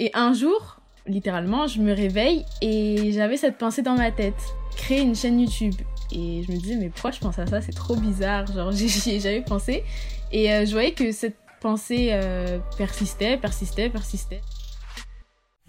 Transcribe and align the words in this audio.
Et 0.00 0.10
un 0.14 0.32
jour, 0.32 0.80
littéralement, 1.06 1.66
je 1.66 1.80
me 1.80 1.92
réveille 1.92 2.44
et 2.60 3.12
j'avais 3.12 3.36
cette 3.36 3.58
pensée 3.58 3.82
dans 3.82 3.96
ma 3.96 4.12
tête 4.12 4.40
créer 4.76 5.00
une 5.00 5.14
chaîne 5.14 5.40
YouTube. 5.40 5.74
Et 6.12 6.42
je 6.46 6.52
me 6.52 6.56
disais, 6.56 6.76
mais 6.76 6.88
pourquoi 6.88 7.10
je 7.10 7.18
pense 7.18 7.38
à 7.38 7.46
ça? 7.46 7.60
C'est 7.60 7.72
trop 7.72 7.96
bizarre. 7.96 8.46
Genre, 8.46 8.70
j'y 8.72 9.10
ai 9.10 9.20
jamais 9.20 9.42
pensé. 9.42 9.84
Et 10.32 10.52
euh, 10.52 10.64
je 10.64 10.72
voyais 10.72 10.92
que 10.92 11.12
cette 11.12 11.36
pensée 11.60 12.10
euh, 12.12 12.58
persistait, 12.76 13.36
persistait, 13.36 13.90
persistait. 13.90 14.40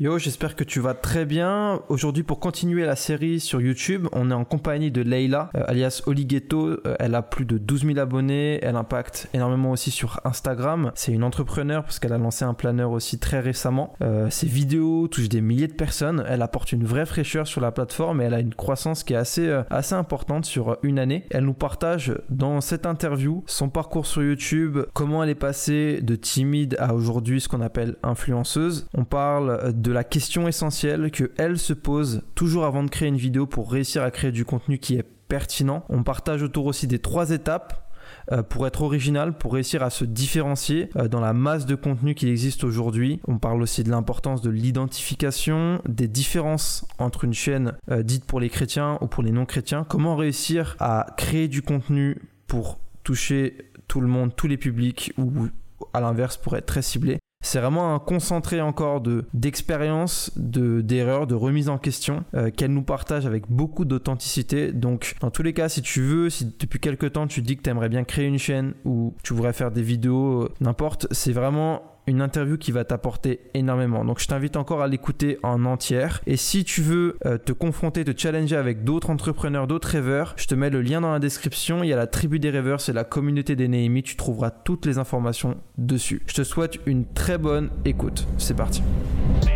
Yo, 0.02 0.18
j'espère 0.18 0.56
que 0.56 0.64
tu 0.64 0.80
vas 0.80 0.94
très 0.94 1.26
bien. 1.26 1.82
Aujourd'hui, 1.90 2.24
pour 2.24 2.40
continuer 2.40 2.86
la 2.86 2.96
série 2.96 3.42
sur 3.42 3.60
YouTube, 3.60 4.08
on 4.14 4.32
est 4.32 4.34
en 4.34 4.46
compagnie 4.46 4.92
de 4.92 5.02
Leila, 5.02 5.50
euh, 5.58 5.64
alias 5.68 6.04
Olighetto. 6.06 6.68
Euh, 6.68 6.96
elle 7.00 7.16
a 7.16 7.22
plus 7.22 7.44
de 7.44 7.58
12 7.58 7.86
000 7.86 8.00
abonnés. 8.00 8.60
Elle 8.64 8.78
impacte 8.78 9.28
énormément 9.34 9.72
aussi 9.72 9.92
sur 9.92 10.22
Instagram. 10.24 10.94
C'est 10.96 11.12
une 11.12 11.26
entrepreneur 11.26 11.84
parce 11.84 12.00
qu'elle 12.00 12.14
a 12.14 12.18
lancé 12.18 12.46
un 12.46 12.54
planeur 12.54 12.92
aussi 12.92 13.20
très 13.20 13.42
récemment. 13.42 13.94
Euh, 14.02 14.30
ses 14.30 14.48
vidéos 14.48 15.10
touchent 15.10 15.28
des 15.28 15.42
milliers 15.42 15.68
de 15.68 15.74
personnes. 15.74 16.24
Elle 16.30 16.44
apporte 16.44 16.72
une 16.72 16.86
vraie 16.86 17.06
fraîcheur 17.06 17.46
sur 17.46 17.60
la 17.60 17.74
plateforme 17.74 18.22
et 18.22 18.24
elle 18.24 18.34
a 18.34 18.40
une 18.40 18.56
croissance 18.56 19.04
qui 19.04 19.12
est 19.12 19.18
assez, 19.18 19.54
assez 19.70 19.96
importante 19.96 20.46
sur 20.46 20.78
une 20.82 20.98
année. 20.98 21.26
Elle 21.30 21.44
nous 21.44 21.54
partage 21.54 22.14
dans 22.30 22.62
cette 22.62 22.86
interview 22.86 23.44
son 23.48 23.68
parcours 23.68 24.06
sur 24.06 24.24
YouTube, 24.24 24.80
comment 24.94 25.26
elle 25.26 25.30
est 25.32 25.36
passée 25.36 26.00
de 26.02 26.16
timide 26.16 26.78
à 26.80 26.94
aujourd'hui 26.94 27.42
ce 27.42 27.50
qu'on 27.50 27.60
appelle 27.60 27.98
influenceuse. 28.02 28.88
On 28.94 29.04
parle 29.04 29.74
de 29.74 29.89
de 29.90 29.94
la 29.94 30.04
question 30.04 30.48
essentielle 30.48 31.10
que 31.10 31.32
elle 31.38 31.58
se 31.58 31.74
pose 31.74 32.22
toujours 32.36 32.66
avant 32.66 32.84
de 32.84 32.92
créer 32.92 33.08
une 33.08 33.18
vidéo 33.18 33.48
pour 33.48 33.72
réussir 33.72 34.04
à 34.04 34.12
créer 34.12 34.32
du 34.32 34.46
contenu 34.46 34.78
qui 34.78 34.94
est 34.94 35.04
pertinent. 35.28 35.84
On 35.90 36.04
partage 36.04 36.44
autour 36.44 36.68
aussi 36.68 36.86
des 36.86 37.00
trois 37.00 37.32
étapes 37.32 37.92
euh, 38.32 38.44
pour 38.44 38.68
être 38.68 38.84
original, 38.84 39.36
pour 39.36 39.54
réussir 39.54 39.82
à 39.82 39.90
se 39.90 40.06
différencier 40.06 40.92
euh, 40.96 41.08
dans 41.08 41.22
la 41.22 41.34
masse 41.34 41.66
de 41.66 41.74
contenu 41.74 42.14
qui 42.14 42.30
existe 42.30 42.64
aujourd'hui. 42.64 43.20
On 43.28 43.40
parle 43.40 43.64
aussi 43.64 43.84
de 43.84 43.90
l'importance 43.90 44.44
de 44.44 44.52
l'identification, 44.52 45.82
des 45.90 46.08
différences 46.08 46.86
entre 47.00 47.24
une 47.24 47.34
chaîne 47.34 47.74
euh, 47.90 48.04
dite 48.04 48.26
pour 48.26 48.40
les 48.40 48.50
chrétiens 48.50 49.00
ou 49.02 49.08
pour 49.08 49.24
les 49.24 49.32
non-chrétiens. 49.32 49.86
Comment 49.90 50.16
réussir 50.16 50.76
à 50.80 51.08
créer 51.18 51.48
du 51.48 51.64
contenu 51.64 52.22
pour 52.46 52.80
toucher 53.04 53.72
tout 53.88 54.02
le 54.02 54.08
monde, 54.08 54.36
tous 54.36 54.48
les 54.48 54.58
publics 54.58 55.14
ou 55.18 55.48
à 55.96 56.00
l'inverse 56.00 56.38
pour 56.38 56.56
être 56.56 56.68
très 56.68 56.84
ciblé. 56.84 57.18
C'est 57.42 57.60
vraiment 57.60 57.96
un 57.96 58.00
concentré 58.00 58.60
encore 58.60 59.00
de 59.00 59.26
d'expérience, 59.34 60.32
de 60.36 60.82
d'erreurs, 60.82 61.26
de 61.26 61.36
remise 61.36 61.70
en 61.70 61.78
question 61.78 62.26
euh, 62.34 62.52
qu'elle 62.52 62.74
nous 62.74 62.84
partage 62.84 63.26
avec 63.26 63.50
beaucoup 63.50 63.86
d'authenticité. 63.86 64.74
Donc 64.74 65.16
dans 65.22 65.32
tous 65.32 65.42
les 65.42 65.54
cas, 65.54 65.70
si 65.70 65.82
tu 65.82 66.02
veux, 66.02 66.30
si 66.30 66.54
depuis 66.60 66.80
quelques 66.80 67.14
temps 67.14 67.28
tu 67.28 67.42
dis 67.42 67.56
que 67.56 67.62
tu 67.62 67.90
bien 67.90 68.04
créer 68.04 68.26
une 68.26 68.38
chaîne 68.38 68.74
ou 68.84 69.16
tu 69.24 69.34
voudrais 69.34 69.54
faire 69.54 69.72
des 69.72 69.82
vidéos, 69.82 70.44
euh, 70.44 70.54
n'importe, 70.60 71.08
c'est 71.12 71.32
vraiment 71.32 71.82
une 72.10 72.22
interview 72.22 72.58
qui 72.58 72.72
va 72.72 72.84
t'apporter 72.84 73.40
énormément. 73.54 74.04
Donc 74.04 74.20
je 74.20 74.28
t'invite 74.28 74.58
encore 74.58 74.82
à 74.82 74.88
l'écouter 74.88 75.38
en 75.44 75.66
entière. 75.66 76.22
Et 76.28 76.38
si 76.38 76.64
tu 76.64 76.82
veux 76.82 77.18
euh, 77.26 77.38
te 77.38 77.52
confronter, 77.52 78.04
te 78.04 78.20
challenger 78.20 78.56
avec 78.56 78.84
d'autres 78.84 79.10
entrepreneurs, 79.10 79.68
d'autres 79.68 79.90
rêveurs, 79.90 80.34
je 80.38 80.48
te 80.48 80.56
mets 80.56 80.70
le 80.70 80.82
lien 80.82 81.02
dans 81.02 81.12
la 81.12 81.20
description. 81.20 81.84
Il 81.84 81.90
y 81.90 81.94
a 81.94 81.98
la 81.98 82.08
tribu 82.08 82.40
des 82.40 82.50
rêveurs, 82.50 82.82
c'est 82.82 82.94
la 82.94 83.04
communauté 83.04 83.56
des 83.56 83.68
Néhémies. 83.68 84.04
Tu 84.04 84.16
trouveras 84.16 84.52
toutes 84.52 84.86
les 84.86 84.98
informations 84.98 85.58
dessus. 85.78 86.22
Je 86.28 86.34
te 86.34 86.44
souhaite 86.44 86.80
une 86.86 87.06
très 87.06 87.38
bonne 87.38 87.70
écoute. 87.86 88.28
C'est 88.38 88.56
parti. 88.56 88.84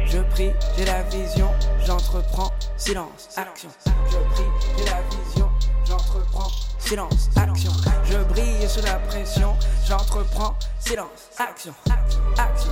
Je 0.05 0.19
prie, 0.29 0.51
j'ai 0.77 0.85
la 0.85 1.03
vision, 1.03 1.47
j'entreprends, 1.85 2.51
silence. 2.77 3.29
Je 3.35 4.17
prie, 4.33 4.43
j'ai 4.77 4.85
la 4.85 5.01
vision, 5.09 5.49
j'entreprends, 5.85 6.51
silence. 6.77 7.29
Je 8.05 8.17
brille 8.31 8.67
sous 8.67 8.85
la 8.85 8.95
pression, 8.99 9.52
j'entreprends, 9.93 10.55
silence, 10.79 11.29
action, 11.37 11.71
action. 12.39 12.71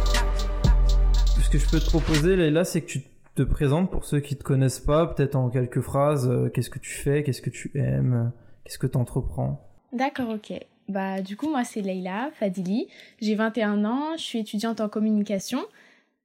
Ce 1.40 1.50
que 1.52 1.60
je 1.60 1.70
peux 1.70 1.80
te 1.80 1.86
proposer, 1.86 2.36
Leïla, 2.36 2.64
c'est 2.64 2.82
que 2.82 2.88
tu 2.88 3.04
te 3.36 3.44
présentes 3.44 3.92
pour 3.92 4.06
ceux 4.06 4.22
qui 4.22 4.36
te 4.36 4.44
connaissent 4.44 4.80
pas, 4.80 5.06
peut-être 5.06 5.36
en 5.36 5.52
quelques 5.52 5.82
phrases. 5.82 6.28
Euh, 6.28 6.50
qu'est-ce 6.50 6.72
que 6.72 6.80
tu 6.80 6.90
fais 6.90 7.22
Qu'est-ce 7.22 7.44
que 7.44 7.52
tu 7.52 7.70
aimes 7.76 8.32
Qu'est-ce 8.64 8.80
que 8.80 8.88
tu 8.88 8.98
entreprends 8.98 9.70
D'accord, 9.94 10.30
ok. 10.30 10.54
Bah, 10.90 11.22
du 11.22 11.38
coup, 11.38 11.48
moi, 11.48 11.64
c'est 11.64 11.82
Leïla 11.82 12.32
Fadili. 12.40 12.88
J'ai 13.22 13.36
21 13.36 13.86
ans, 13.86 14.18
je 14.18 14.24
suis 14.24 14.40
étudiante 14.40 14.82
en 14.82 14.90
communication. 14.90 15.64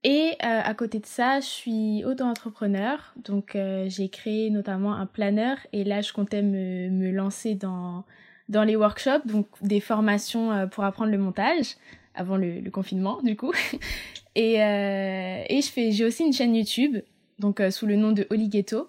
Et 0.03 0.31
euh, 0.31 0.61
à 0.65 0.73
côté 0.73 0.99
de 0.99 1.07
ça, 1.07 1.41
je 1.41 1.47
suis 1.47 2.05
auto-entrepreneur. 2.07 3.13
Donc, 3.23 3.55
euh, 3.55 3.85
j'ai 3.91 4.09
créé 4.09 4.49
notamment 4.49 4.95
un 4.95 5.05
planeur. 5.05 5.59
Et 5.75 5.85
là, 5.85 6.01
je 6.01 6.15
comptais 6.15 6.41
me, 6.41 6.89
me 6.89 7.11
lancer 7.11 7.55
dans 7.55 8.07
dans 8.49 8.65
les 8.65 8.77
workshops, 8.77 9.27
donc 9.27 9.47
des 9.63 9.81
formations 9.81 10.53
euh, 10.53 10.67
pour 10.67 10.85
apprendre 10.85 11.11
le 11.11 11.19
montage 11.19 11.77
avant 12.15 12.37
le, 12.37 12.69
confinement 12.71 13.21
du 13.23 13.37
coup. 13.37 13.53
et, 14.35 14.63
euh, 14.63 15.43
et 15.49 15.61
je 15.61 15.71
fais, 15.71 15.93
j'ai 15.93 16.05
aussi 16.05 16.25
une 16.25 16.33
chaîne 16.33 16.55
YouTube, 16.55 16.97
donc 17.39 17.61
euh, 17.61 17.71
sous 17.71 17.87
le 17.87 17.97
nom 17.97 18.13
de 18.13 18.27
Oli 18.31 18.49
Ghetto. 18.49 18.89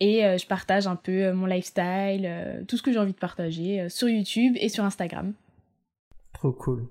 Et 0.00 0.20
je 0.20 0.46
partage 0.46 0.86
un 0.86 0.94
peu 0.94 1.32
mon 1.32 1.46
lifestyle, 1.46 2.64
tout 2.68 2.76
ce 2.76 2.84
que 2.84 2.92
j'ai 2.92 3.00
envie 3.00 3.14
de 3.14 3.18
partager 3.18 3.88
sur 3.88 4.08
YouTube 4.08 4.54
et 4.60 4.68
sur 4.68 4.84
Instagram. 4.84 5.32
Trop 6.32 6.52
cool. 6.52 6.86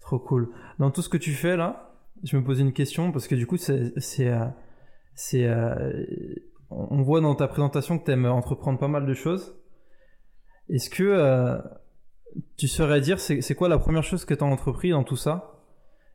Trop 0.00 0.18
cool. 0.18 0.48
Dans 0.78 0.90
tout 0.90 1.02
ce 1.02 1.10
que 1.10 1.18
tu 1.18 1.32
fais 1.32 1.58
là, 1.58 1.94
je 2.24 2.34
me 2.38 2.42
posais 2.42 2.62
une 2.62 2.72
question 2.72 3.12
parce 3.12 3.28
que 3.28 3.34
du 3.34 3.46
coup, 3.46 3.58
c'est. 3.58 3.92
c'est, 5.14 5.46
on 6.70 7.02
voit 7.02 7.20
dans 7.20 7.34
ta 7.34 7.48
présentation 7.48 7.98
que 7.98 8.06
tu 8.06 8.12
aimes 8.12 8.24
entreprendre 8.24 8.78
pas 8.78 8.88
mal 8.88 9.04
de 9.04 9.12
choses. 9.12 9.54
Est-ce 10.72 10.88
que 10.88 11.02
euh, 11.02 11.58
tu 12.56 12.66
saurais 12.66 13.02
dire, 13.02 13.20
c'est 13.20 13.54
quoi 13.54 13.68
la 13.68 13.78
première 13.78 14.02
chose 14.02 14.24
que 14.24 14.32
tu 14.32 14.42
as 14.42 14.46
entrepris 14.46 14.90
dans 14.90 15.04
tout 15.04 15.16
ça 15.16 15.60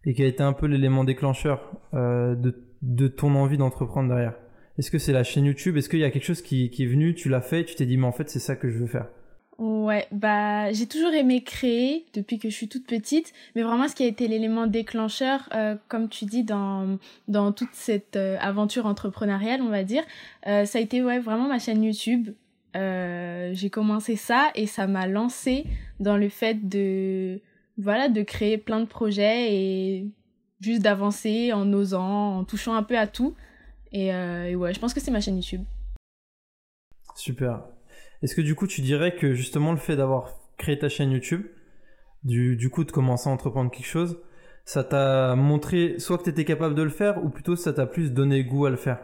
et 0.03 0.16
qui 0.16 0.23
a 0.23 0.25
été 0.25 0.41
un 0.41 0.53
peu 0.53 0.66
l'élément 0.66 1.03
déclencheur 1.03 1.72
euh, 1.94 2.35
de, 2.81 3.07
ton 3.07 3.35
envie 3.35 3.57
d'entreprendre 3.57 4.09
derrière? 4.09 4.34
Est-ce 4.79 4.90
que 4.90 4.97
c'est 4.97 5.13
la 5.13 5.23
chaîne 5.23 5.45
YouTube? 5.45 5.78
Est-ce 5.78 5.90
qu'il 5.90 6.00
y 6.00 6.03
a 6.03 6.09
quelque 6.09 6.25
chose 6.25 6.41
qui, 6.41 6.66
est 6.66 6.85
venu, 6.85 7.13
tu 7.13 7.29
l'as 7.29 7.41
fait, 7.41 7.66
tu 7.66 7.75
t'es 7.75 7.85
dit, 7.85 7.97
mais 7.97 8.07
en 8.07 8.12
fait, 8.12 8.29
c'est 8.31 8.40
ça 8.40 8.56
que 8.56 8.69
je 8.69 8.79
veux 8.79 8.88
faire. 8.88 9.07
Ouais, 9.59 10.06
bah 10.12 10.72
j'ai 10.72 10.85
toujours 10.85 11.13
aimé 11.13 11.41
créer 11.44 12.06
depuis 12.13 12.38
que 12.38 12.47
je 12.47 12.53
suis 12.53 12.68
toute 12.68 12.85
petite, 12.85 13.34
mais 13.56 13.63
vraiment 13.63 13.88
ce 13.88 13.95
qui 13.95 14.03
a 14.03 14.06
été 14.06 14.28
l'élément 14.28 14.68
déclencheur, 14.68 15.50
euh, 15.56 15.75
comme 15.88 16.09
tu 16.09 16.25
dis 16.25 16.44
dans 16.44 17.00
toute 17.28 17.74
cette 17.74 18.16
aventure 18.16 18.85
entrepreneuriale, 18.85 19.62
on 19.62 19.69
va 19.69 19.84
dire, 19.84 20.03
ça 20.44 20.78
a 20.78 20.79
été 20.79 21.01
vraiment 21.01 21.47
ma 21.47 21.57
chaîne 21.57 21.84
YouTube. 21.84 22.29
Euh, 22.78 23.50
j'ai 23.54 23.70
commencé 23.70 24.16
ça 24.16 24.52
et 24.54 24.68
ça 24.68 24.88
m'a 24.88 25.08
lancé 25.08 25.66
dans 26.00 26.16
le 26.16 26.30
fait 26.30 26.68
de 26.70 27.42
voilà 27.78 28.08
de 28.08 28.22
créer 28.22 28.58
plein 28.58 28.80
de 28.80 28.86
projets 28.86 29.54
et 29.54 30.06
juste 30.60 30.84
d'avancer 30.84 31.54
en 31.54 31.72
osant, 31.74 32.38
en 32.38 32.44
touchant 32.44 32.76
un 32.76 32.84
peu 32.84 32.98
à 32.98 33.08
tout. 33.08 33.36
Et, 33.92 34.14
euh, 34.14 34.54
ouais, 34.54 34.74
je 34.74 34.80
pense 34.80 34.94
que 34.94 35.00
c'est 35.00 35.12
ma 35.12 35.22
chaîne 35.22 35.38
YouTube. 35.38 35.64
Super. 37.16 37.64
Est-ce 38.22 38.36
que 38.36 38.42
du 38.42 38.54
coup 38.54 38.68
tu 38.68 38.82
dirais 38.82 39.16
que 39.16 39.34
justement 39.34 39.72
le 39.72 39.78
fait 39.78 39.96
d'avoir 39.96 40.36
créé 40.58 40.78
ta 40.78 40.90
chaîne 40.90 41.12
YouTube, 41.12 41.46
du, 42.24 42.56
du 42.58 42.70
coup 42.70 42.84
de 42.84 42.92
commencer 42.92 43.30
à 43.30 43.34
entreprendre 43.34 43.72
quelque 43.72 43.88
chose, 43.88 44.20
ça 44.66 44.84
t'a 44.84 45.36
montré 45.36 45.98
soit 46.00 46.18
que 46.18 46.24
tu 46.24 46.30
étais 46.30 46.46
capable 46.46 46.76
de 46.76 46.84
le 46.84 46.90
faire 46.90 47.24
ou 47.24 47.30
plutôt 47.30 47.56
ça 47.56 47.74
t'a 47.74 47.88
plus 47.88 48.12
donné 48.12 48.44
goût 48.44 48.66
à 48.66 48.70
le 48.70 48.76
faire? 48.76 49.00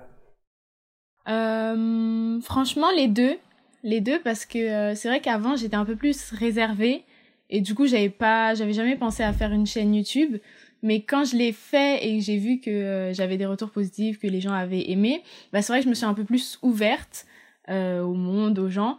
Euh, 1.28 2.40
Franchement 2.42 2.92
les 2.96 3.08
deux 3.08 3.38
les 3.84 4.02
deux 4.02 4.20
parce 4.20 4.46
que 4.46 4.58
euh, 4.58 4.96
c'est 4.96 5.08
vrai 5.08 5.20
qu'avant 5.20 5.56
j'étais 5.56 5.76
un 5.76 5.86
peu 5.86 5.96
plus 5.96 6.32
réservée 6.32 7.04
et 7.50 7.62
du 7.62 7.76
coup 7.76 7.86
j'avais 7.86 8.10
pas 8.10 8.56
j'avais 8.56 8.74
jamais 8.74 8.96
pensé 8.96 9.24
à 9.24 9.34
faire 9.34 9.52
une 9.52 9.68
chaîne 9.68 9.94
YouTube. 9.94 10.38
Mais 10.82 11.02
quand 11.02 11.24
je 11.24 11.38
l'ai 11.38 11.54
fait 11.54 12.06
et 12.06 12.20
j'ai 12.20 12.38
vu 12.38 12.60
que 12.60 12.70
euh, 12.70 13.14
j'avais 13.14 13.38
des 13.38 13.46
retours 13.46 13.70
positifs 13.70 14.20
que 14.20 14.28
les 14.28 14.42
gens 14.42 14.54
avaient 14.54 14.90
aimé 14.90 15.22
bah 15.52 15.62
c'est 15.62 15.72
vrai 15.72 15.80
que 15.80 15.86
je 15.86 15.90
me 15.90 15.96
suis 15.96 16.06
un 16.06 16.14
peu 16.14 16.24
plus 16.24 16.60
ouverte 16.62 17.26
euh, 17.70 18.02
au 18.02 18.14
monde 18.14 18.58
aux 18.60 18.70
gens. 18.70 18.98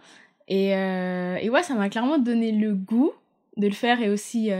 Et 0.49 0.69
et 0.69 1.51
ouais 1.51 1.63
ça 1.63 1.75
m'a 1.75 1.89
clairement 1.89 2.19
donné 2.19 2.53
le 2.53 2.75
goût 2.75 3.13
de 3.57 3.67
le 3.67 3.73
faire 3.73 4.03
et 4.03 4.11
aussi 4.11 4.51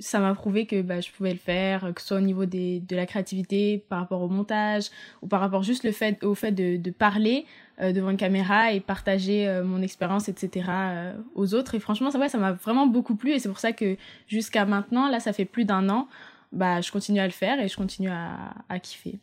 ça 0.00 0.18
m'a 0.18 0.34
prouvé 0.34 0.66
que 0.66 0.80
bah, 0.82 1.00
je 1.00 1.10
pouvais 1.10 1.32
le 1.32 1.38
faire, 1.38 1.92
que 1.94 2.00
ce 2.00 2.08
soit 2.08 2.16
au 2.16 2.22
niveau 2.22 2.46
des, 2.46 2.80
de 2.80 2.96
la 2.96 3.06
créativité, 3.06 3.84
par 3.88 4.00
rapport 4.00 4.22
au 4.22 4.28
montage, 4.28 4.90
ou 5.22 5.28
par 5.28 5.40
rapport 5.40 5.62
juste 5.62 5.84
le 5.84 5.92
fait, 5.92 6.24
au 6.24 6.34
fait 6.34 6.52
de, 6.52 6.90
parler 6.90 7.44
devant 7.92 8.10
une 8.10 8.16
caméra 8.16 8.72
et 8.72 8.80
partager 8.80 9.48
euh, 9.48 9.64
mon 9.64 9.82
expérience, 9.82 10.28
etc. 10.28 10.66
Euh, 10.70 11.12
aux 11.34 11.54
autres. 11.54 11.74
Et 11.74 11.80
franchement, 11.80 12.10
ça 12.10 12.18
ouais, 12.18 12.28
m'a 12.38 12.52
vraiment 12.52 12.86
beaucoup 12.86 13.16
plu. 13.16 13.32
Et 13.32 13.38
c'est 13.38 13.48
pour 13.48 13.58
ça 13.58 13.72
que 13.72 13.96
jusqu'à 14.26 14.64
maintenant, 14.64 15.08
là, 15.08 15.20
ça 15.20 15.32
fait 15.32 15.44
plus 15.44 15.64
d'un 15.64 15.88
an, 15.88 16.08
bah, 16.52 16.80
je 16.80 16.90
continue 16.92 17.20
à 17.20 17.26
le 17.26 17.32
faire 17.32 17.60
et 17.60 17.68
je 17.68 17.76
continue 17.76 18.10
à, 18.10 18.54
à 18.68 18.78
kiffer. 18.78 19.18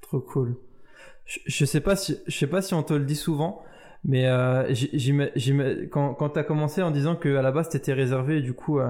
Trop 0.00 0.20
cool. 0.20 0.56
Je, 1.24 1.38
je 1.46 1.64
sais 1.64 1.80
pas 1.80 1.96
si, 1.96 2.16
je 2.26 2.36
sais 2.36 2.46
pas 2.46 2.62
si 2.62 2.74
on 2.74 2.82
te 2.82 2.94
le 2.94 3.04
dit 3.04 3.16
souvent, 3.16 3.62
mais 4.04 4.24
quand, 5.90 6.14
quand 6.14 6.30
tu 6.30 6.38
as 6.38 6.44
commencé 6.44 6.82
en 6.82 6.90
disant 6.90 7.16
qu'à 7.16 7.42
la 7.42 7.52
base, 7.52 7.68
tu 7.68 7.76
étais 7.76 7.92
réservé 7.92 8.38
et 8.38 8.42
du 8.42 8.54
coup 8.54 8.80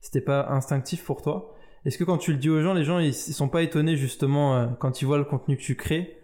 c'était 0.00 0.20
pas 0.20 0.48
instinctif 0.50 1.04
pour 1.04 1.22
toi. 1.22 1.54
Est-ce 1.84 1.98
que 1.98 2.04
quand 2.04 2.18
tu 2.18 2.32
le 2.32 2.38
dis 2.38 2.48
aux 2.48 2.62
gens, 2.62 2.72
les 2.72 2.84
gens 2.84 2.98
ils, 2.98 3.12
sont 3.12 3.48
pas 3.48 3.62
étonnés 3.62 3.96
justement 3.96 4.56
euh, 4.56 4.66
quand 4.78 5.02
ils 5.02 5.04
voient 5.04 5.18
le 5.18 5.24
contenu 5.24 5.56
que 5.56 5.62
tu 5.62 5.76
crées? 5.76 6.18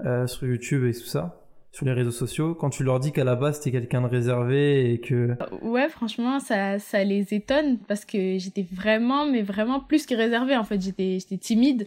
Euh, 0.00 0.26
sur 0.26 0.46
YouTube 0.46 0.84
et 0.84 0.92
tout 0.92 1.06
ça, 1.06 1.40
sur 1.70 1.86
les 1.86 1.92
réseaux 1.92 2.10
sociaux, 2.10 2.54
quand 2.54 2.70
tu 2.70 2.84
leur 2.84 3.00
dis 3.00 3.12
qu'à 3.12 3.24
la 3.24 3.36
base 3.36 3.60
t'es 3.60 3.70
quelqu'un 3.70 4.02
de 4.02 4.06
réservé 4.06 4.92
et 4.92 5.00
que 5.00 5.36
ouais 5.62 5.88
franchement 5.88 6.40
ça 6.40 6.78
ça 6.78 7.02
les 7.04 7.32
étonne 7.32 7.78
parce 7.88 8.04
que 8.04 8.38
j'étais 8.38 8.66
vraiment 8.70 9.24
mais 9.24 9.42
vraiment 9.42 9.80
plus 9.80 10.04
que 10.04 10.14
réservé 10.14 10.56
en 10.56 10.64
fait 10.64 10.80
j'étais 10.80 11.18
j'étais 11.18 11.38
timide 11.38 11.86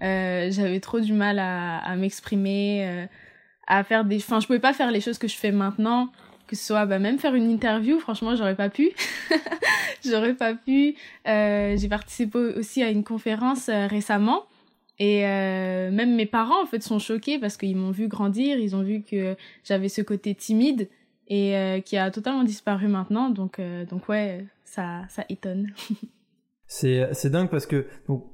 j'avais 0.00 0.80
trop 0.80 1.00
du 1.00 1.14
mal 1.14 1.38
à, 1.38 1.78
à 1.78 1.96
m'exprimer, 1.96 3.06
à 3.66 3.82
faire 3.84 4.04
des... 4.04 4.16
Enfin, 4.16 4.38
je 4.38 4.46
pouvais 4.46 4.58
pas 4.58 4.74
faire 4.74 4.90
les 4.90 5.00
choses 5.00 5.16
que 5.16 5.28
je 5.28 5.36
fais 5.36 5.50
maintenant 5.50 6.10
que 6.46 6.56
ce 6.56 6.64
soit 6.64 6.86
bah, 6.86 6.98
même 6.98 7.18
faire 7.18 7.34
une 7.34 7.50
interview, 7.50 7.98
franchement, 7.98 8.36
j'aurais 8.36 8.54
pas 8.54 8.68
pu. 8.68 8.90
j'aurais 10.04 10.34
pas 10.34 10.54
pu. 10.54 10.94
Euh, 11.26 11.76
j'ai 11.76 11.88
participé 11.88 12.38
aussi 12.38 12.82
à 12.82 12.90
une 12.90 13.04
conférence 13.04 13.68
euh, 13.68 13.86
récemment. 13.86 14.44
Et 14.98 15.26
euh, 15.26 15.90
même 15.90 16.14
mes 16.14 16.26
parents, 16.26 16.62
en 16.62 16.66
fait, 16.66 16.82
sont 16.82 16.98
choqués 16.98 17.38
parce 17.38 17.56
qu'ils 17.56 17.76
m'ont 17.76 17.90
vu 17.90 18.08
grandir, 18.08 18.58
ils 18.58 18.76
ont 18.76 18.82
vu 18.82 19.02
que 19.02 19.36
j'avais 19.64 19.88
ce 19.88 20.02
côté 20.02 20.34
timide 20.34 20.88
et 21.26 21.56
euh, 21.56 21.80
qui 21.80 21.96
a 21.96 22.10
totalement 22.10 22.44
disparu 22.44 22.86
maintenant. 22.86 23.30
Donc, 23.30 23.58
euh, 23.58 23.84
donc 23.86 24.08
ouais, 24.08 24.46
ça, 24.64 25.02
ça 25.08 25.24
étonne. 25.28 25.72
c'est, 26.66 27.26
dingue 27.26 27.50
parce 27.50 27.66
que 27.66 27.86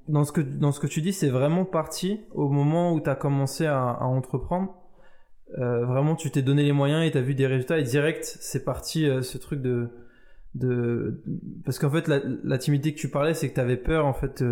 dans, 0.08 0.24
ce 0.24 0.32
que 0.32 0.42
dans 0.42 0.72
ce 0.72 0.80
que 0.80 0.86
tu 0.86 1.00
dis, 1.00 1.14
c'est 1.14 1.30
vraiment 1.30 1.64
parti 1.64 2.20
au 2.32 2.50
moment 2.50 2.92
où 2.92 3.00
tu 3.00 3.08
as 3.08 3.16
commencé 3.16 3.66
à, 3.66 4.02
entreprendre 4.02 4.76
vraiment 5.58 6.14
tu 6.14 6.30
t'es 6.30 6.42
donné 6.42 6.62
les 6.62 6.70
moyens 6.70 7.04
et 7.04 7.10
t'as 7.10 7.20
vu 7.20 7.34
des 7.34 7.48
résultats 7.48 7.80
et 7.80 7.82
direct 7.82 8.22
c'est 8.22 8.64
parti 8.64 9.08
ce 9.20 9.36
truc 9.36 9.60
de 9.60 9.90
de 10.54 11.24
parce 11.64 11.80
qu'en 11.80 11.90
fait 11.90 12.06
la, 12.06 12.20
la, 12.44 12.56
timidité 12.56 12.94
que 12.94 13.00
tu 13.00 13.10
parlais 13.10 13.34
c'est 13.34 13.50
que 13.50 13.56
t'avais 13.56 13.76
peur 13.76 14.06
en 14.06 14.12
fait 14.12 14.44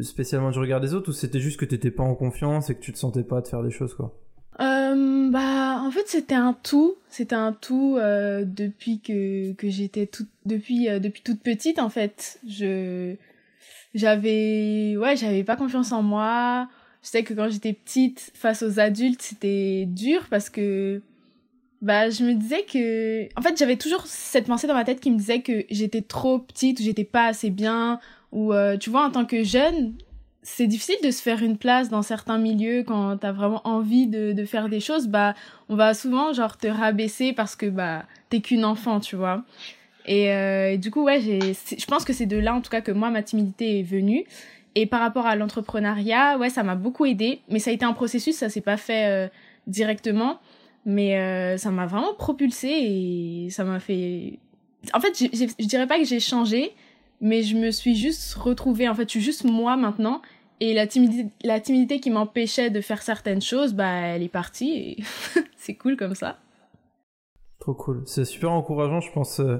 spécialement 0.00 0.50
du 0.50 0.58
regard 0.58 0.80
des 0.80 0.94
autres 0.94 1.10
ou 1.10 1.12
c'était 1.12 1.40
juste 1.40 1.58
que 1.58 1.64
t'étais 1.64 1.90
pas 1.90 2.02
en 2.02 2.14
confiance 2.14 2.70
et 2.70 2.74
que 2.74 2.80
tu 2.80 2.92
te 2.92 2.98
sentais 2.98 3.22
pas 3.22 3.40
de 3.40 3.48
faire 3.48 3.62
des 3.62 3.70
choses 3.70 3.94
quoi? 3.94 4.18
Bah 4.58 5.80
en 5.80 5.90
fait 5.90 6.06
c'était 6.06 6.34
un 6.34 6.52
tout. 6.52 6.96
C'était 7.08 7.34
un 7.34 7.52
tout 7.52 7.96
depuis 7.98 9.00
que 9.00 9.52
que 9.52 9.70
j'étais 9.70 10.06
toute 10.06 10.28
depuis 10.46 10.86
depuis 11.00 11.22
toute 11.22 11.40
petite 11.40 11.78
en 11.78 11.88
fait. 11.88 12.38
Je 12.48 13.14
j'avais 13.94 14.96
ouais 14.96 15.16
j'avais 15.16 15.44
pas 15.44 15.56
confiance 15.56 15.92
en 15.92 16.02
moi. 16.02 16.68
Je 17.02 17.08
sais 17.08 17.24
que 17.24 17.34
quand 17.34 17.50
j'étais 17.50 17.72
petite, 17.72 18.30
face 18.34 18.62
aux 18.62 18.78
adultes, 18.78 19.22
c'était 19.22 19.86
dur 19.88 20.26
parce 20.30 20.50
que 20.50 21.02
bah 21.80 22.10
je 22.10 22.22
me 22.22 22.34
disais 22.34 22.62
que 22.62 23.24
en 23.36 23.42
fait 23.42 23.56
j'avais 23.58 23.76
toujours 23.76 24.06
cette 24.06 24.46
pensée 24.46 24.68
dans 24.68 24.74
ma 24.74 24.84
tête 24.84 25.00
qui 25.00 25.10
me 25.10 25.18
disait 25.18 25.40
que 25.40 25.64
j'étais 25.68 26.02
trop 26.02 26.38
petite 26.38 26.78
ou 26.78 26.82
j'étais 26.84 27.04
pas 27.04 27.26
assez 27.26 27.50
bien 27.50 27.98
ou 28.32 28.52
euh, 28.52 28.76
tu 28.76 28.90
vois 28.90 29.04
en 29.04 29.10
tant 29.10 29.24
que 29.24 29.44
jeune 29.44 29.94
c'est 30.42 30.66
difficile 30.66 30.96
de 31.04 31.10
se 31.12 31.22
faire 31.22 31.42
une 31.42 31.56
place 31.56 31.88
dans 31.88 32.02
certains 32.02 32.38
milieux 32.38 32.82
quand 32.82 33.16
t'as 33.16 33.30
vraiment 33.30 33.60
envie 33.64 34.08
de, 34.08 34.44
faire 34.44 34.68
des 34.68 34.80
choses. 34.80 35.06
Bah 35.06 35.34
on 35.68 35.76
va 35.76 35.94
souvent 35.94 36.32
genre 36.32 36.58
te 36.58 36.66
rabaisser 36.66 37.32
parce 37.32 37.54
que 37.54 37.66
bah 37.66 38.04
t'es 38.28 38.40
qu'une 38.40 38.64
enfant 38.64 38.98
tu 38.98 39.14
vois. 39.14 39.44
Et, 40.04 40.32
euh, 40.32 40.76
du 40.76 40.90
coup 40.90 41.04
ouais 41.04 41.20
je 41.20 41.86
pense 41.86 42.04
que 42.04 42.12
c'est 42.12 42.26
de 42.26 42.36
là 42.36 42.54
en 42.54 42.60
tout 42.60 42.70
cas 42.70 42.80
que 42.80 42.90
moi 42.90 43.10
ma 43.10 43.22
timidité 43.22 43.78
est 43.78 43.84
venue. 43.84 44.26
Et 44.74 44.86
par 44.86 45.00
rapport 45.00 45.26
à 45.26 45.36
l'entrepreneuriat, 45.36 46.38
ouais, 46.38 46.48
ça 46.48 46.62
m'a 46.62 46.76
beaucoup 46.76 47.04
aidé, 47.04 47.40
mais 47.48 47.58
ça 47.58 47.70
a 47.70 47.74
été 47.74 47.84
un 47.84 47.92
processus, 47.92 48.36
ça 48.36 48.48
s'est 48.48 48.62
pas 48.62 48.78
fait 48.78 49.06
euh, 49.06 49.28
directement, 49.66 50.40
mais 50.86 51.18
euh, 51.18 51.58
ça 51.58 51.70
m'a 51.70 51.86
vraiment 51.86 52.14
propulsé 52.14 52.68
et 52.68 53.50
ça 53.50 53.64
m'a 53.64 53.80
fait. 53.80 54.38
En 54.94 55.00
fait, 55.00 55.12
je 55.18 55.66
dirais 55.66 55.86
pas 55.86 55.98
que 55.98 56.04
j'ai 56.04 56.20
changé, 56.20 56.72
mais 57.22 57.42
je 57.42 57.56
me 57.56 57.70
suis 57.70 57.94
juste 57.94 58.34
retrouvée. 58.34 58.88
En 58.88 58.94
fait, 58.94 59.04
je 59.04 59.10
suis 59.12 59.20
juste 59.22 59.44
moi 59.44 59.76
maintenant. 59.76 60.20
Et 60.60 60.74
la 60.74 60.86
timidité, 60.86 61.30
la 61.42 61.60
timidité 61.60 61.98
qui 61.98 62.10
m'empêchait 62.10 62.70
de 62.70 62.80
faire 62.80 63.02
certaines 63.02 63.40
choses, 63.40 63.72
bah, 63.72 63.90
elle 63.90 64.22
est 64.22 64.28
partie 64.28 64.72
et 64.72 64.96
c'est 65.56 65.74
cool 65.74 65.96
comme 65.96 66.14
ça. 66.14 66.38
Trop 67.58 67.74
cool. 67.74 68.02
C'est 68.06 68.24
super 68.24 68.52
encourageant, 68.52 69.00
je 69.00 69.10
pense, 69.12 69.40
euh, 69.40 69.58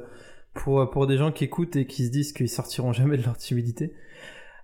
pour, 0.54 0.90
pour 0.90 1.06
des 1.06 1.16
gens 1.16 1.32
qui 1.32 1.44
écoutent 1.44 1.76
et 1.76 1.86
qui 1.86 2.06
se 2.06 2.10
disent 2.10 2.32
qu'ils 2.32 2.48
sortiront 2.48 2.92
jamais 2.92 3.16
de 3.16 3.22
leur 3.22 3.36
timidité. 3.36 3.94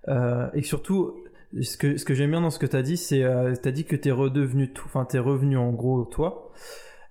Euh, 0.07 0.47
et 0.53 0.61
surtout, 0.61 1.15
ce 1.61 1.77
que, 1.77 1.97
ce 1.97 2.05
que 2.05 2.13
j'aime 2.13 2.31
bien 2.31 2.41
dans 2.41 2.51
ce 2.51 2.59
que 2.59 2.65
tu 2.65 2.75
as 2.75 2.83
dit, 2.83 2.97
c'est 2.97 3.23
euh, 3.23 3.53
tu 3.55 3.67
as 3.67 3.71
dit 3.71 3.85
que 3.85 3.95
tu 3.95 4.09
es 4.09 4.11
redevenu 4.11 4.71
enfin, 4.85 5.05
tu 5.09 5.17
es 5.17 5.19
revenu 5.19 5.57
en 5.57 5.71
gros 5.71 6.05
toi. 6.05 6.51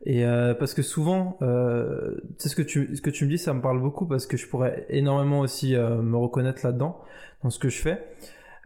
Et 0.05 0.25
euh, 0.25 0.55
parce 0.55 0.75
que 0.75 0.83
souvent, 0.83 1.37
euh, 1.43 2.17
ce 2.39 2.55
que 2.55 2.63
tu 2.63 2.97
ce 2.97 3.03
que 3.03 3.11
tu 3.11 3.25
me 3.25 3.31
dis, 3.31 3.39
ça 3.39 3.53
me 3.53 3.61
parle 3.61 3.81
beaucoup 3.81 4.07
parce 4.07 4.27
que 4.27 4.37
je 4.37 4.47
pourrais 4.47 4.87
énormément 4.89 5.41
aussi 5.41 5.75
euh, 5.75 6.01
me 6.03 6.17
reconnaître 6.17 6.65
là-dedans 6.65 7.01
dans 7.43 7.51
ce 7.51 7.59
que 7.59 7.69
je 7.69 7.81
fais. 7.81 8.05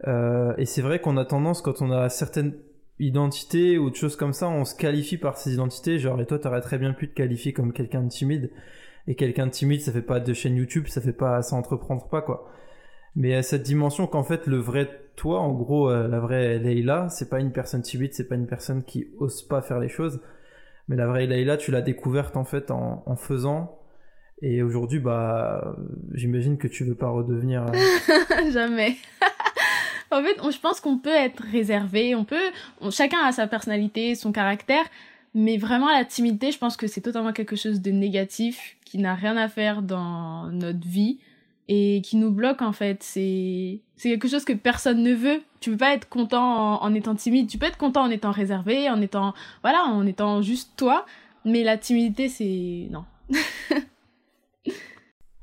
Euh, 0.07 0.53
et 0.57 0.65
c'est 0.65 0.81
vrai 0.81 0.99
qu'on 0.99 1.17
a 1.17 1.25
tendance 1.25 1.61
quand 1.61 1.81
on 1.81 1.91
a 1.91 2.09
certaines 2.09 2.53
identités 2.99 3.77
ou 3.77 3.89
de 3.89 3.95
choses 3.95 4.15
comme 4.15 4.33
ça, 4.33 4.47
on 4.47 4.65
se 4.65 4.75
qualifie 4.75 5.17
par 5.17 5.37
ces 5.37 5.53
identités. 5.53 5.97
Genre 5.97 6.21
et 6.21 6.25
toi, 6.25 6.37
t'aurais 6.37 6.61
très 6.61 6.77
bien 6.77 6.93
pu 6.93 7.09
te 7.09 7.15
qualifier 7.15 7.51
comme 7.51 7.73
quelqu'un 7.73 8.03
de 8.03 8.09
timide. 8.09 8.51
Et 9.07 9.15
quelqu'un 9.15 9.47
de 9.47 9.51
timide, 9.51 9.81
ça 9.81 9.91
fait 9.91 10.01
pas 10.01 10.19
de 10.19 10.33
chaîne 10.33 10.55
YouTube, 10.55 10.87
ça 10.87 11.01
fait 11.01 11.13
pas, 11.13 11.41
ça 11.41 11.61
pas 12.09 12.21
quoi. 12.21 12.49
Mais 13.15 13.35
à 13.35 13.43
cette 13.43 13.63
dimension 13.63 14.07
qu'en 14.07 14.23
fait 14.23 14.47
le 14.47 14.57
vrai 14.57 14.89
toi, 15.15 15.39
en 15.39 15.51
gros 15.53 15.89
euh, 15.89 16.07
la 16.07 16.19
vraie 16.19 16.57
Leïla, 16.59 17.09
c'est 17.09 17.29
pas 17.29 17.39
une 17.39 17.51
personne 17.51 17.81
timide, 17.81 18.13
c'est 18.13 18.27
pas 18.27 18.35
une 18.35 18.47
personne 18.47 18.83
qui 18.83 19.07
ose 19.19 19.43
pas 19.43 19.61
faire 19.61 19.79
les 19.79 19.89
choses, 19.89 20.19
mais 20.87 20.95
la 20.95 21.07
vraie 21.07 21.25
Leïla, 21.25 21.57
tu 21.57 21.71
l'as 21.71 21.81
découverte 21.81 22.37
en 22.37 22.43
fait 22.43 22.71
en, 22.71 23.15
faisant. 23.15 23.79
Et 24.41 24.61
aujourd'hui, 24.61 24.99
bah, 24.99 25.75
j'imagine 26.13 26.57
que 26.57 26.67
tu 26.67 26.83
veux 26.83 26.95
pas 26.95 27.09
redevenir. 27.09 27.65
Euh, 27.65 28.51
Jamais. 28.51 28.97
en 30.11 30.21
fait, 30.21 30.51
je 30.51 30.59
pense 30.59 30.81
qu'on 30.81 30.97
peut 30.97 31.09
être 31.09 31.41
réservé, 31.51 32.15
on 32.15 32.25
peut, 32.25 32.51
chacun 32.91 33.19
a 33.25 33.31
sa 33.31 33.47
personnalité, 33.47 34.15
son 34.15 34.31
caractère, 34.31 34.83
mais 35.33 35.57
vraiment 35.57 35.89
la 35.89 36.05
timidité, 36.05 36.51
je 36.51 36.57
pense 36.57 36.77
que 36.77 36.87
c'est 36.87 37.01
totalement 37.01 37.33
quelque 37.33 37.55
chose 37.55 37.81
de 37.81 37.91
négatif 37.91 38.75
qui 38.85 38.97
n'a 38.97 39.15
rien 39.15 39.37
à 39.37 39.47
faire 39.47 39.81
dans 39.81 40.51
notre 40.51 40.85
vie 40.85 41.19
et 41.67 42.01
qui 42.03 42.17
nous 42.17 42.31
bloque 42.31 42.61
en 42.61 42.73
fait. 42.73 43.01
C'est 43.03 43.81
quelque 44.01 44.27
chose 44.27 44.45
que 44.45 44.53
personne 44.53 45.01
ne 45.03 45.13
veut. 45.13 45.41
Tu 45.59 45.71
peux 45.71 45.77
pas 45.77 45.93
être 45.93 46.09
content 46.09 46.81
en, 46.81 46.93
étant 46.93 47.15
timide. 47.15 47.47
Tu 47.47 47.57
peux 47.57 47.65
être 47.65 47.77
content 47.77 48.03
en 48.03 48.09
étant 48.09 48.31
réservé, 48.31 48.89
en 48.89 49.01
étant 49.01 49.33
voilà, 49.61 49.83
en 49.85 50.05
étant 50.05 50.41
juste 50.41 50.73
toi. 50.77 51.05
Mais 51.45 51.63
la 51.63 51.77
timidité, 51.77 52.29
c'est 52.29 52.87
non. 52.91 53.05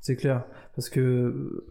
c'est 0.01 0.17
clair 0.17 0.45
parce 0.75 0.89
que 0.89 1.65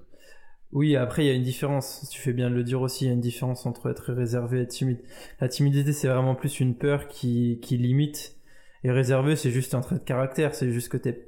oui, 0.71 0.95
après 0.95 1.23
il 1.23 1.27
y 1.27 1.31
a 1.31 1.33
une 1.33 1.43
différence. 1.43 2.07
Tu 2.11 2.21
fais 2.21 2.33
bien 2.33 2.49
de 2.49 2.55
le 2.55 2.63
dire 2.63 2.81
aussi. 2.81 3.05
Il 3.05 3.07
y 3.07 3.11
a 3.11 3.13
une 3.13 3.21
différence 3.21 3.65
entre 3.65 3.89
être 3.89 4.13
réservé 4.13 4.59
et 4.59 4.61
être 4.63 4.69
timide. 4.69 4.99
La 5.39 5.47
timidité, 5.47 5.93
c'est 5.93 6.07
vraiment 6.07 6.35
plus 6.35 6.59
une 6.59 6.75
peur 6.75 7.07
qui 7.07 7.59
qui 7.61 7.77
limite. 7.77 8.35
Et 8.83 8.91
réservé, 8.91 9.35
c'est 9.35 9.51
juste 9.51 9.73
un 9.75 9.81
trait 9.81 9.95
de 9.95 10.03
caractère. 10.03 10.55
C'est 10.55 10.71
juste 10.71 10.89
que 10.89 10.97
t'es 10.97 11.25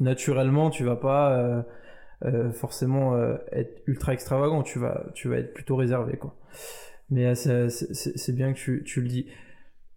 naturellement, 0.00 0.70
tu 0.70 0.84
vas 0.84 0.96
pas 0.96 1.32
euh, 1.38 1.62
euh, 2.22 2.52
forcément 2.52 3.14
euh, 3.14 3.38
être 3.50 3.82
ultra 3.86 4.12
extravagant, 4.12 4.62
tu 4.62 4.78
vas, 4.78 5.06
tu 5.14 5.28
vas 5.28 5.38
être 5.38 5.54
plutôt 5.54 5.76
réservé. 5.76 6.18
Quoi. 6.18 6.36
Mais 7.08 7.26
euh, 7.26 7.68
c'est 7.70 8.34
bien 8.34 8.52
que 8.52 8.58
tu, 8.58 8.84
tu 8.84 9.00
le 9.00 9.08
dis. 9.08 9.26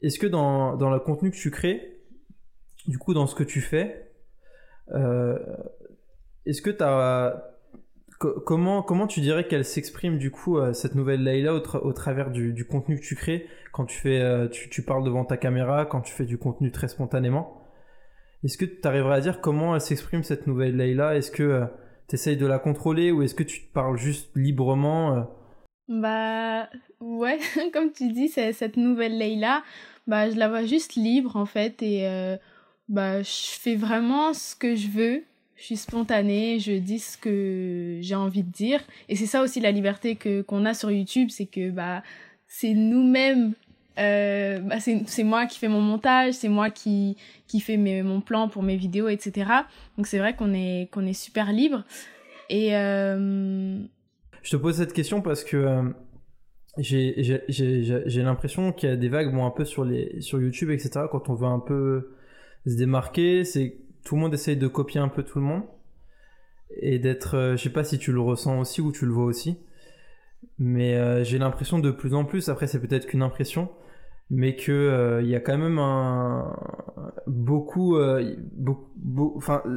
Est-ce 0.01 0.19
que 0.19 0.27
dans, 0.27 0.77
dans 0.77 0.89
le 0.89 1.00
contenu 1.00 1.31
que 1.31 1.36
tu 1.36 1.51
crées, 1.51 2.00
du 2.88 2.97
coup, 2.97 3.13
dans 3.13 3.27
ce 3.27 3.36
que 3.36 3.43
tu 3.43 3.59
fais, 3.59 4.09
est-ce 6.45 6.62
que 6.62 6.69
tu 6.69 6.83
as. 6.83 7.50
Comment, 8.19 8.83
comment 8.83 9.05
tu 9.05 9.19
dirais 9.19 9.47
qu'elle 9.47 9.65
s'exprime 9.65 10.17
du 10.17 10.31
coup 10.31 10.57
cette 10.74 10.95
nouvelle 10.95 11.24
Layla 11.24 11.55
au, 11.55 11.91
travers 11.91 12.31
du, 12.31 12.53
du, 12.53 12.65
contenu 12.65 12.97
que 12.97 13.03
tu 13.03 13.15
crées? 13.15 13.47
Quand 13.74 13.83
tu 13.83 13.97
fais 13.97 14.50
tu, 14.50 14.69
tu, 14.69 14.81
parles 14.81 15.03
devant 15.03 15.25
ta 15.25 15.36
caméra 15.36 15.86
quand 15.86 16.00
tu 16.00 16.13
fais 16.13 16.24
du 16.24 16.38
contenu 16.38 16.71
très 16.71 16.88
spontanément 16.88 17.67
est-ce 18.45 18.57
que 18.57 18.63
tu 18.63 18.79
arriverais 18.86 19.17
à 19.17 19.19
dire 19.19 19.41
comment 19.41 19.75
elle 19.75 19.81
s'exprime 19.81 20.24
cette 20.24 20.47
nouvelle 20.47 20.77
Layla 20.77 21.17
est-ce 21.17 21.31
que 21.31 21.67
t'essayes 22.07 22.38
de 22.38 22.45
la 22.45 22.60
contrôler 22.60 23.12
ou 23.12 23.22
est-ce 23.22 23.36
que 23.36 23.43
tu 23.43 23.62
te 23.62 23.74
parles 23.74 23.98
juste 23.98 24.29
librement 24.36 25.15
euh? 25.15 25.22
Bah 25.88 26.69
ouais, 27.00 27.39
comme 27.74 27.91
tu 27.91 28.12
dis, 28.12 28.29
cette 28.29 28.77
nouvelle 28.77 29.17
Leila, 29.17 29.63
bah 30.07 30.29
je 30.29 30.38
la 30.38 30.48
vois 30.50 30.65
juste 30.65 30.95
libre 30.95 31.36
en 31.36 31.45
fait 31.45 31.81
et 31.81 32.07
euh, 32.07 32.38
bah 32.89 33.22
je 33.22 33.60
fais 33.60 33.75
vraiment 33.75 34.33
ce 34.33 34.55
que 34.55 34.75
je 34.75 34.88
veux. 34.88 35.24
Je 35.55 35.63
suis 35.63 35.77
spontanée, 35.77 36.60
je 36.60 36.74
dis 36.74 37.00
ce 37.00 37.17
que 37.17 38.00
j'ai 38.01 38.15
envie 38.15 38.43
de 38.43 38.51
dire 38.51 38.81
et 39.07 39.15
c'est 39.15 39.25
ça 39.25 39.41
aussi 39.41 39.60
la 39.60 39.72
liberté 39.72 40.15
que 40.15 40.41
qu'on 40.41 40.65
a 40.65 40.74
sur 40.74 40.91
YouTube, 40.91 41.29
c'est 41.29 41.45
que 41.45 41.69
bah 41.69 42.03
c'est 42.48 42.74
nous-mêmes 42.74 43.53
euh, 44.00 44.59
bah 44.59 44.77
c'est 44.79 45.23
moi 45.23 45.45
qui 45.45 45.59
fais 45.59 45.67
mon 45.67 45.81
montage, 45.81 46.33
c'est 46.33 46.50
moi 46.50 46.69
qui, 46.69 47.15
qui 47.47 47.59
fais 47.59 47.77
mes, 47.77 48.01
mon 48.01 48.21
plan 48.21 48.47
pour 48.47 48.63
mes 48.63 48.75
vidéos, 48.75 49.07
etc. 49.07 49.51
Donc 49.97 50.07
c'est 50.07 50.17
vrai 50.17 50.35
qu'on 50.35 50.53
est, 50.53 50.89
qu'on 50.91 51.05
est 51.05 51.13
super 51.13 51.51
libre. 51.51 51.83
Et 52.50 52.75
euh... 52.75 53.79
Je 54.41 54.51
te 54.51 54.55
pose 54.55 54.77
cette 54.77 54.93
question 54.93 55.21
parce 55.21 55.43
que 55.43 55.57
euh, 55.57 55.83
j'ai 56.79 58.23
l'impression 58.23 58.73
qu'il 58.73 58.89
y 58.89 58.91
a 58.91 58.95
des 58.95 59.09
vagues 59.09 59.31
bon, 59.31 59.45
un 59.45 59.51
peu 59.51 59.63
sur, 59.63 59.85
les, 59.85 60.21
sur 60.21 60.41
YouTube, 60.41 60.71
etc. 60.71 61.05
Quand 61.12 61.29
on 61.29 61.35
veut 61.35 61.47
un 61.47 61.59
peu 61.59 62.15
se 62.65 62.75
démarquer, 62.75 63.43
c'est 63.43 63.77
tout 64.03 64.15
le 64.15 64.21
monde 64.21 64.33
essaye 64.33 64.57
de 64.57 64.67
copier 64.67 65.00
un 65.00 65.07
peu 65.07 65.23
tout 65.23 65.39
le 65.39 65.45
monde. 65.45 65.63
Et 66.81 66.97
d'être, 66.97 67.35
euh, 67.35 67.55
je 67.55 67.62
sais 67.62 67.69
pas 67.69 67.83
si 67.83 68.00
tu 68.00 68.12
le 68.12 68.21
ressens 68.21 68.59
aussi 68.59 68.81
ou 68.81 68.91
tu 68.91 69.05
le 69.05 69.12
vois 69.12 69.25
aussi, 69.25 69.59
mais 70.57 71.23
j'ai 71.23 71.38
l'impression 71.38 71.77
de 71.77 71.91
plus 71.91 72.15
en 72.15 72.25
plus, 72.25 72.50
après 72.50 72.65
c'est 72.65 72.79
peut-être 72.79 73.05
qu'une 73.05 73.21
impression, 73.21 73.69
mais 74.35 74.55
que 74.55 74.71
euh, 74.71 75.21
il 75.21 75.29
y 75.29 75.35
a 75.35 75.39
quand 75.39 75.59
même 75.59 75.77
un 75.77 76.57
beaucoup, 77.27 77.97
euh, 77.97 78.35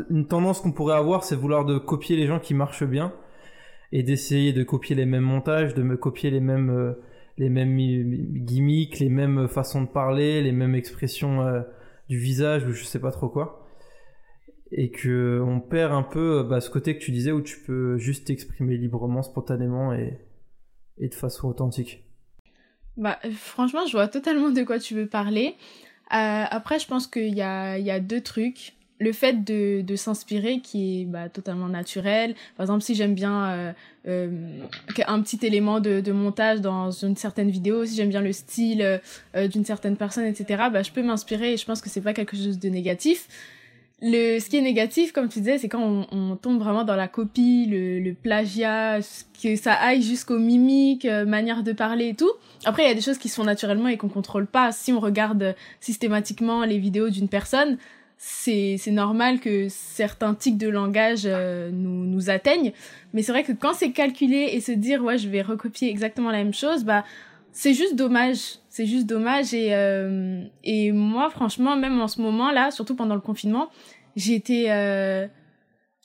une 0.09 0.27
tendance 0.27 0.63
qu'on 0.63 0.73
pourrait 0.73 0.97
avoir, 0.97 1.25
c'est 1.25 1.37
vouloir 1.37 1.67
de 1.67 1.77
copier 1.77 2.17
les 2.17 2.27
gens 2.27 2.41
qui 2.41 2.55
marchent 2.55 2.85
bien. 2.85 3.13
et 3.93 4.03
d'essayer 4.03 4.53
de 4.53 4.65
copier 4.65 4.97
les 4.97 5.07
mêmes 5.07 5.25
montages, 5.25 5.75
de 5.75 5.83
me 5.83 5.97
copier 5.97 6.31
les 6.31 6.41
mêmes 6.41 6.97
les 7.39 7.51
mêmes 7.51 7.77
gimmicks, 8.47 8.99
les 8.99 9.11
mêmes 9.11 9.47
façons 9.47 9.83
de 9.83 9.89
parler, 9.89 10.43
les 10.43 10.53
mêmes 10.53 10.75
expressions 10.75 11.63
du 12.09 12.19
visage 12.19 12.67
ou 12.67 12.73
je 12.73 12.85
sais 12.85 12.99
pas 12.99 13.11
trop 13.13 13.29
quoi. 13.29 13.67
Et 14.73 14.91
que 14.91 15.41
on 15.47 15.61
perd 15.61 15.93
un 15.93 16.03
peu 16.03 16.43
bah, 16.43 16.61
ce 16.61 16.71
côté 16.71 16.97
que 16.97 17.03
tu 17.03 17.13
disais 17.13 17.33
où 17.33 17.43
tu 17.43 17.61
peux 17.61 17.99
juste 17.99 18.27
t'exprimer 18.27 18.77
librement, 18.79 19.23
spontanément 19.23 19.93
et, 19.93 20.19
et 20.99 21.09
de 21.09 21.15
façon 21.15 21.49
authentique. 21.49 22.06
Bah, 22.97 23.19
franchement, 23.35 23.87
je 23.87 23.93
vois 23.93 24.09
totalement 24.09 24.51
de 24.51 24.63
quoi 24.63 24.79
tu 24.79 24.95
veux 24.95 25.07
parler. 25.07 25.57
Euh, 26.13 26.45
après, 26.49 26.79
je 26.79 26.87
pense 26.87 27.07
qu'il 27.07 27.35
y 27.35 27.43
a, 27.43 27.79
y 27.79 27.91
a 27.91 28.01
deux 28.01 28.21
trucs. 28.21 28.73
Le 28.99 29.13
fait 29.13 29.45
de, 29.45 29.83
de 29.83 29.95
s'inspirer 29.97 30.61
qui 30.61 31.03
est 31.03 31.05
bah, 31.05 31.29
totalement 31.29 31.69
naturel. 31.69 32.35
Par 32.57 32.65
exemple, 32.65 32.83
si 32.83 32.95
j'aime 32.95 33.15
bien 33.15 33.45
euh, 33.51 33.73
euh, 34.09 34.31
un 35.07 35.21
petit 35.21 35.45
élément 35.45 35.81
de, 35.81 36.01
de 36.01 36.13
montage 36.13 36.63
dans 36.63 36.91
une 36.91 37.17
certaine 37.17 37.51
vidéo, 37.51 37.85
si 37.85 37.95
j'aime 37.95 38.09
bien 38.09 38.23
le 38.23 38.33
style 38.33 39.01
euh, 39.35 39.49
d'une 39.49 39.67
certaine 39.67 39.99
personne, 39.99 40.25
etc., 40.25 40.65
bah, 40.73 40.83
je 40.83 40.93
peux 40.93 41.03
m'inspirer 41.03 41.53
et 41.53 41.57
je 41.59 41.67
pense 41.67 41.83
que 41.83 41.91
c'est 41.91 42.01
pas 42.01 42.15
quelque 42.15 42.37
chose 42.37 42.59
de 42.59 42.71
négatif. 42.71 43.29
Le, 44.03 44.39
ce 44.41 44.51
qui 44.51 44.59
est 44.59 44.63
négatif, 44.63 45.13
comme 45.13 45.29
tu 45.29 45.39
disais, 45.39 45.57
c'est 45.57 45.71
quand 45.71 45.81
on, 45.83 46.07
on, 46.13 46.37
tombe 46.37 46.59
vraiment 46.59 46.85
dans 46.85 46.97
la 46.97 47.09
copie, 47.09 47.65
le, 47.65 47.99
le 47.99 48.13
plagiat, 48.13 48.99
que 49.43 49.57
ça 49.57 49.73
aille 49.73 50.03
jusqu'aux 50.03 50.39
mimiques, 50.39 51.07
euh, 51.07 51.25
manière 51.25 51.63
de 51.63 51.73
parler 51.73 52.09
et 52.09 52.15
tout. 52.15 52.31
Après, 52.67 52.85
il 52.85 52.89
y 52.89 52.91
a 52.91 52.95
des 52.95 53.01
choses 53.01 53.17
qui 53.17 53.31
se 53.31 53.37
font 53.37 53.45
naturellement 53.45 53.89
et 53.89 53.97
qu'on 53.97 54.11
contrôle 54.11 54.47
pas. 54.47 54.71
Si 54.71 54.93
on 54.93 55.01
regarde 55.01 55.55
systématiquement 55.81 56.65
les 56.65 56.79
vidéos 56.79 57.09
d'une 57.09 57.29
personne, 57.29 57.79
c'est 58.19 58.77
c'est 58.79 58.91
normal 58.91 59.41
que 59.41 59.69
certains 59.69 60.35
tics 60.35 60.59
de 60.59 60.69
langage 60.69 61.23
euh, 61.25 61.71
nous 61.73 62.05
nous 62.05 62.29
atteignent. 62.29 62.73
Mais 63.15 63.23
c'est 63.23 63.33
vrai 63.33 63.45
que 63.45 63.53
quand 63.53 63.75
c'est 63.75 63.93
calculé 63.93 64.51
et 64.53 64.61
se 64.61 64.73
dire 64.73 65.03
ouais 65.03 65.19
je 65.19 65.29
vais 65.29 65.43
recopier 65.43 65.89
exactement 65.89 66.31
la 66.31 66.39
même 66.39 66.55
chose, 66.55 66.85
bah 66.85 67.05
c'est 67.57 67.73
juste 67.73 67.97
dommage. 67.97 68.59
C'est 68.69 68.85
juste 68.85 69.07
dommage 69.07 69.55
et 69.55 69.75
euh, 69.75 70.45
et 70.63 70.93
moi 70.93 71.31
franchement 71.31 71.75
même 71.75 71.99
en 72.03 72.07
ce 72.07 72.21
moment 72.21 72.53
là, 72.53 72.71
surtout 72.71 72.95
pendant 72.95 73.15
le 73.15 73.23
confinement, 73.23 73.71
j'ai 74.15 74.35
été 74.35 74.71
euh, 74.71 75.27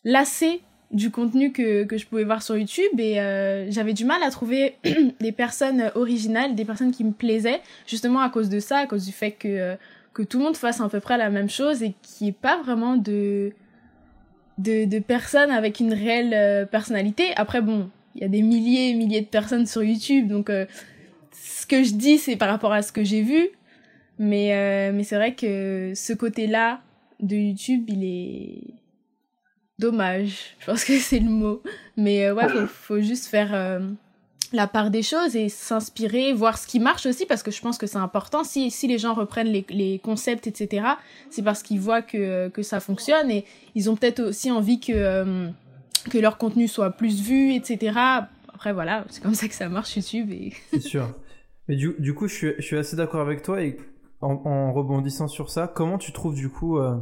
lassée 0.06 0.62
du 0.92 1.12
contenu 1.12 1.52
que 1.52 1.84
que 1.84 1.98
je 1.98 2.08
pouvais 2.08 2.24
voir 2.24 2.42
sur 2.42 2.58
YouTube 2.58 2.98
et 2.98 3.20
euh, 3.20 3.70
j'avais 3.70 3.92
du 3.92 4.06
mal 4.06 4.24
à 4.24 4.32
trouver 4.32 4.78
des 5.20 5.34
personnes 5.34 5.92
originales, 5.96 6.56
des 6.56 6.64
personnes 6.64 6.92
qui 6.92 7.04
me 7.04 7.12
plaisaient 7.12 7.60
justement 7.86 8.22
à 8.22 8.30
cause 8.30 8.48
de 8.48 8.62
ça, 8.62 8.78
à 8.78 8.88
cause 8.88 9.06
du 9.06 9.12
fait 9.12 9.32
que 9.32 9.50
euh, 9.50 9.76
que 10.14 10.24
tout 10.24 10.38
le 10.38 10.46
monde 10.46 10.56
fasse 10.56 10.80
à 10.80 10.88
peu 10.88 11.02
près 11.02 11.18
la 11.18 11.30
même 11.30 11.50
chose 11.50 11.84
et 11.84 11.94
qu'il 12.02 12.28
n'y 12.28 12.30
ait 12.30 12.42
pas 12.42 12.62
vraiment 12.62 12.96
de 12.96 13.52
de, 14.58 14.86
de 14.86 15.00
personnes 15.00 15.52
avec 15.52 15.82
une 15.82 15.94
réelle 15.94 16.34
euh, 16.34 16.66
personnalité. 16.66 17.34
Après 17.36 17.60
bon, 17.60 17.90
il 18.16 18.22
y 18.22 18.24
a 18.24 18.30
des 18.30 18.42
milliers 18.42 18.92
et 18.92 18.94
milliers 18.94 19.22
de 19.22 19.26
personnes 19.26 19.66
sur 19.66 19.84
YouTube 19.84 20.30
donc 20.30 20.50
ce 21.32 21.66
que 21.66 21.84
je 21.84 21.94
dis, 21.94 22.18
c'est 22.18 22.36
par 22.36 22.50
rapport 22.50 22.74
à 22.74 22.82
ce 22.82 22.92
que 22.92 23.04
j'ai 23.04 23.22
vu. 23.22 23.50
Mais, 24.20 24.54
euh, 24.54 24.92
mais 24.94 25.04
c'est 25.04 25.16
vrai 25.16 25.34
que 25.34 25.94
ce 25.96 26.14
côté-là 26.14 26.82
de 27.20 27.36
YouTube, 27.36 27.86
il 27.88 28.04
est 28.04 28.74
dommage. 29.80 30.56
Je 30.60 30.66
pense 30.68 30.84
que 30.84 30.98
c'est 31.00 31.20
le 31.20 31.30
mot. 31.30 31.62
Mais 31.98 32.26
euh, 32.26 32.36
ouais, 32.36 32.48
faut, 32.48 32.68
faut 32.68 33.02
juste 33.02 33.26
faire 33.26 33.50
euh, 33.54 33.80
la 34.54 34.68
part 34.68 34.92
des 34.92 35.02
choses 35.02 35.36
et 35.36 35.50
s'inspirer, 35.50 36.34
voir 36.34 36.58
ce 36.58 36.68
qui 36.68 36.80
marche 36.80 37.06
aussi, 37.06 37.26
parce 37.26 37.42
que 37.42 37.52
je 37.52 37.62
pense 37.62 37.78
que 37.78 37.88
c'est 37.88 37.98
important. 37.98 38.44
Si, 38.44 38.70
si 38.70 38.88
les 38.88 39.00
gens 39.00 39.14
reprennent 39.14 39.52
les, 39.52 39.66
les 39.70 40.00
concepts, 40.00 40.46
etc., 40.46 40.86
c'est 41.30 41.42
parce 41.42 41.64
qu'ils 41.64 41.80
voient 41.80 42.04
que, 42.04 42.50
que 42.50 42.62
ça 42.62 42.80
fonctionne 42.80 43.32
et 43.32 43.46
ils 43.74 43.90
ont 43.90 43.96
peut-être 43.96 44.20
aussi 44.20 44.52
envie 44.52 44.80
que, 44.80 45.50
que 46.10 46.18
leur 46.18 46.38
contenu 46.38 46.68
soit 46.68 46.92
plus 46.92 47.22
vu, 47.22 47.54
etc. 47.54 47.94
Après, 48.62 48.74
voilà, 48.74 49.06
c'est 49.10 49.24
comme 49.24 49.34
ça 49.34 49.48
que 49.48 49.56
ça 49.56 49.70
marche 49.70 49.96
YouTube. 49.96 50.30
C'est 50.70 50.82
sûr. 50.82 51.16
Mais 51.68 51.76
du, 51.76 52.14
coup, 52.14 52.28
je 52.28 52.54
suis, 52.60 52.78
assez 52.78 52.96
d'accord 52.96 53.22
avec 53.22 53.42
toi 53.42 53.64
et 53.64 53.76
en, 54.22 54.72
rebondissant 54.72 55.28
sur 55.28 55.50
ça, 55.50 55.68
comment 55.68 55.98
tu 55.98 56.12
trouves 56.12 56.36
du 56.36 56.48
coup, 56.48 56.78
euh, 56.78 56.96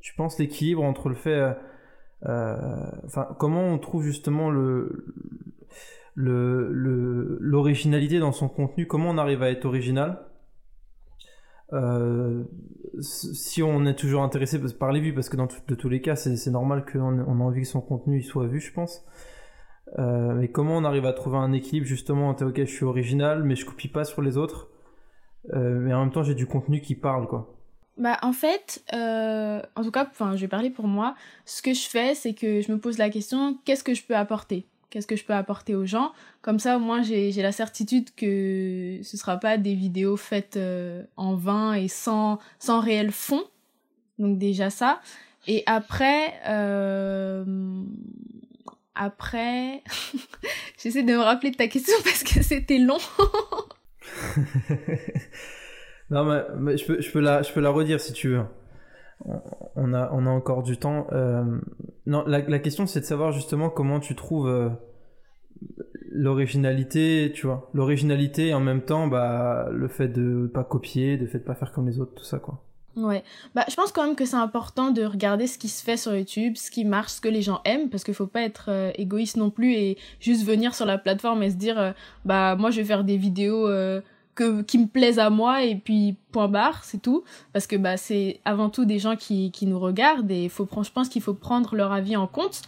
tu 0.00 0.12
penses 0.16 0.40
l'équilibre 0.40 0.82
entre 0.82 1.08
le 1.08 1.14
fait, 1.14 1.54
euh, 2.26 2.56
enfin, 3.04 3.28
comment 3.38 3.62
on 3.62 3.78
trouve 3.78 4.02
justement 4.02 4.50
le 4.50 5.14
l'originalité 6.16 8.18
dans 8.18 8.32
son 8.32 8.48
contenu? 8.48 8.88
Comment 8.88 9.10
on 9.10 9.18
arrive 9.18 9.44
à 9.44 9.52
être 9.52 9.66
original? 9.66 10.18
Euh, 11.72 12.42
si 12.98 13.62
on 13.62 13.86
est 13.86 13.94
toujours 13.94 14.24
intéressé 14.24 14.58
par 14.80 14.90
les 14.90 14.98
vues, 14.98 15.14
parce 15.14 15.28
que 15.28 15.36
dans 15.36 15.46
de 15.68 15.74
tous 15.76 15.88
les 15.88 16.00
cas, 16.00 16.16
c'est 16.16 16.50
normal 16.50 16.84
qu'on 16.84 17.20
on 17.20 17.40
a 17.40 17.44
envie 17.44 17.60
que 17.60 17.68
son 17.68 17.82
contenu 17.82 18.20
soit 18.20 18.48
vu, 18.48 18.58
je 18.58 18.72
pense. 18.72 19.06
Euh, 19.98 20.32
mais 20.34 20.48
comment 20.48 20.76
on 20.76 20.84
arrive 20.84 21.06
à 21.06 21.12
trouver 21.12 21.36
un 21.36 21.52
équilibre 21.52 21.86
justement 21.86 22.28
entre 22.30 22.46
ok 22.46 22.56
je 22.56 22.64
suis 22.64 22.84
original 22.84 23.44
mais 23.44 23.54
je 23.54 23.66
copie 23.66 23.88
pas 23.88 24.04
sur 24.04 24.22
les 24.22 24.36
autres. 24.36 24.68
Euh, 25.52 25.78
mais 25.78 25.92
en 25.92 26.00
même 26.00 26.12
temps 26.12 26.22
j'ai 26.22 26.34
du 26.34 26.46
contenu 26.46 26.80
qui 26.80 26.94
parle 26.94 27.26
quoi. 27.28 27.54
Bah 27.96 28.18
en 28.22 28.32
fait 28.32 28.82
euh, 28.92 29.60
en 29.76 29.82
tout 29.82 29.90
cas 29.90 30.06
enfin 30.10 30.36
je 30.36 30.40
vais 30.40 30.48
parler 30.48 30.70
pour 30.70 30.88
moi. 30.88 31.14
Ce 31.44 31.62
que 31.62 31.74
je 31.74 31.88
fais 31.88 32.14
c'est 32.14 32.34
que 32.34 32.60
je 32.60 32.72
me 32.72 32.78
pose 32.78 32.98
la 32.98 33.10
question 33.10 33.58
qu'est-ce 33.64 33.84
que 33.84 33.94
je 33.94 34.02
peux 34.04 34.16
apporter? 34.16 34.66
Qu'est-ce 34.90 35.06
que 35.06 35.16
je 35.16 35.24
peux 35.24 35.34
apporter 35.34 35.74
aux 35.74 35.86
gens? 35.86 36.12
Comme 36.40 36.58
ça 36.58 36.76
au 36.76 36.80
moins 36.80 37.02
j'ai 37.02 37.30
la 37.32 37.52
certitude 37.52 38.14
que 38.14 39.00
ce 39.02 39.16
sera 39.16 39.36
pas 39.36 39.58
des 39.58 39.74
vidéos 39.74 40.16
faites 40.16 40.58
en 41.16 41.34
vain 41.34 41.74
et 41.74 41.88
sans 41.88 42.38
sans 42.58 42.80
réel 42.80 43.12
fond. 43.12 43.42
Donc 44.18 44.38
déjà 44.38 44.70
ça. 44.70 45.00
Et 45.46 45.62
après 45.66 46.32
après, 48.94 49.82
j'essaie 50.78 51.02
de 51.02 51.12
me 51.12 51.18
rappeler 51.18 51.50
de 51.50 51.56
ta 51.56 51.68
question 51.68 51.96
parce 52.04 52.22
que 52.22 52.42
c'était 52.42 52.78
long. 52.78 52.98
non, 56.10 56.24
mais, 56.58 56.76
je, 56.76 56.86
peux, 56.86 57.00
je, 57.00 57.10
peux 57.10 57.20
la, 57.20 57.42
je 57.42 57.52
peux 57.52 57.60
la 57.60 57.70
redire 57.70 58.00
si 58.00 58.12
tu 58.12 58.28
veux. 58.28 58.42
On 59.76 59.94
a, 59.94 60.10
on 60.12 60.26
a 60.26 60.30
encore 60.30 60.62
du 60.62 60.76
temps. 60.76 61.06
Euh, 61.12 61.44
non, 62.06 62.24
la, 62.26 62.58
question 62.58 62.86
c'est 62.86 63.00
de 63.00 63.04
savoir 63.04 63.32
justement 63.32 63.70
comment 63.70 64.00
tu 64.00 64.14
trouves 64.14 64.48
euh, 64.48 64.68
l'originalité, 66.10 67.32
tu 67.34 67.46
vois. 67.46 67.70
L'originalité 67.74 68.48
et 68.48 68.54
en 68.54 68.60
même 68.60 68.82
temps, 68.82 69.06
bah, 69.06 69.68
le 69.70 69.88
fait 69.88 70.08
de 70.08 70.50
pas 70.52 70.64
copier, 70.64 71.16
le 71.16 71.26
fait 71.26 71.38
de 71.38 71.44
pas 71.44 71.54
faire 71.54 71.72
comme 71.72 71.86
les 71.86 72.00
autres, 72.00 72.14
tout 72.14 72.24
ça, 72.24 72.38
quoi. 72.38 72.63
Ouais, 72.96 73.24
bah 73.56 73.64
je 73.68 73.74
pense 73.74 73.90
quand 73.90 74.06
même 74.06 74.14
que 74.14 74.24
c'est 74.24 74.36
important 74.36 74.92
de 74.92 75.02
regarder 75.04 75.48
ce 75.48 75.58
qui 75.58 75.68
se 75.68 75.82
fait 75.82 75.96
sur 75.96 76.14
YouTube, 76.14 76.56
ce 76.56 76.70
qui 76.70 76.84
marche, 76.84 77.12
ce 77.12 77.20
que 77.20 77.28
les 77.28 77.42
gens 77.42 77.60
aiment, 77.64 77.88
parce 77.88 78.04
qu'il 78.04 78.14
faut 78.14 78.28
pas 78.28 78.42
être 78.42 78.66
euh, 78.68 78.92
égoïste 78.94 79.36
non 79.36 79.50
plus 79.50 79.72
et 79.72 79.98
juste 80.20 80.44
venir 80.44 80.76
sur 80.76 80.86
la 80.86 80.96
plateforme 80.96 81.42
et 81.42 81.50
se 81.50 81.56
dire 81.56 81.78
euh, 81.78 81.90
bah 82.24 82.54
moi 82.54 82.70
je 82.70 82.80
vais 82.80 82.86
faire 82.86 83.02
des 83.02 83.16
vidéos 83.16 83.66
euh, 83.66 84.00
que 84.36 84.62
qui 84.62 84.78
me 84.78 84.86
plaisent 84.86 85.18
à 85.18 85.28
moi 85.28 85.64
et 85.64 85.74
puis 85.74 86.16
point 86.30 86.46
barre, 86.46 86.84
c'est 86.84 87.02
tout, 87.02 87.24
parce 87.52 87.66
que 87.66 87.74
bah 87.74 87.96
c'est 87.96 88.40
avant 88.44 88.70
tout 88.70 88.84
des 88.84 89.00
gens 89.00 89.16
qui 89.16 89.50
qui 89.50 89.66
nous 89.66 89.80
regardent 89.80 90.30
et 90.30 90.48
faut 90.48 90.68
je 90.82 90.90
pense 90.90 91.08
qu'il 91.08 91.22
faut 91.22 91.34
prendre 91.34 91.74
leur 91.74 91.90
avis 91.90 92.16
en 92.16 92.28
compte. 92.28 92.62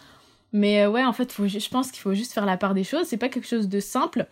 Mais 0.52 0.86
ouais, 0.86 1.04
en 1.04 1.12
fait, 1.12 1.30
faut 1.32 1.46
je 1.46 1.68
pense 1.68 1.92
qu'il 1.92 2.00
faut 2.00 2.14
juste 2.14 2.32
faire 2.32 2.46
la 2.46 2.56
part 2.56 2.74
des 2.74 2.84
choses, 2.84 3.06
c'est 3.06 3.16
pas 3.16 3.28
quelque 3.28 3.46
chose 3.46 3.68
de 3.68 3.78
simple, 3.78 4.26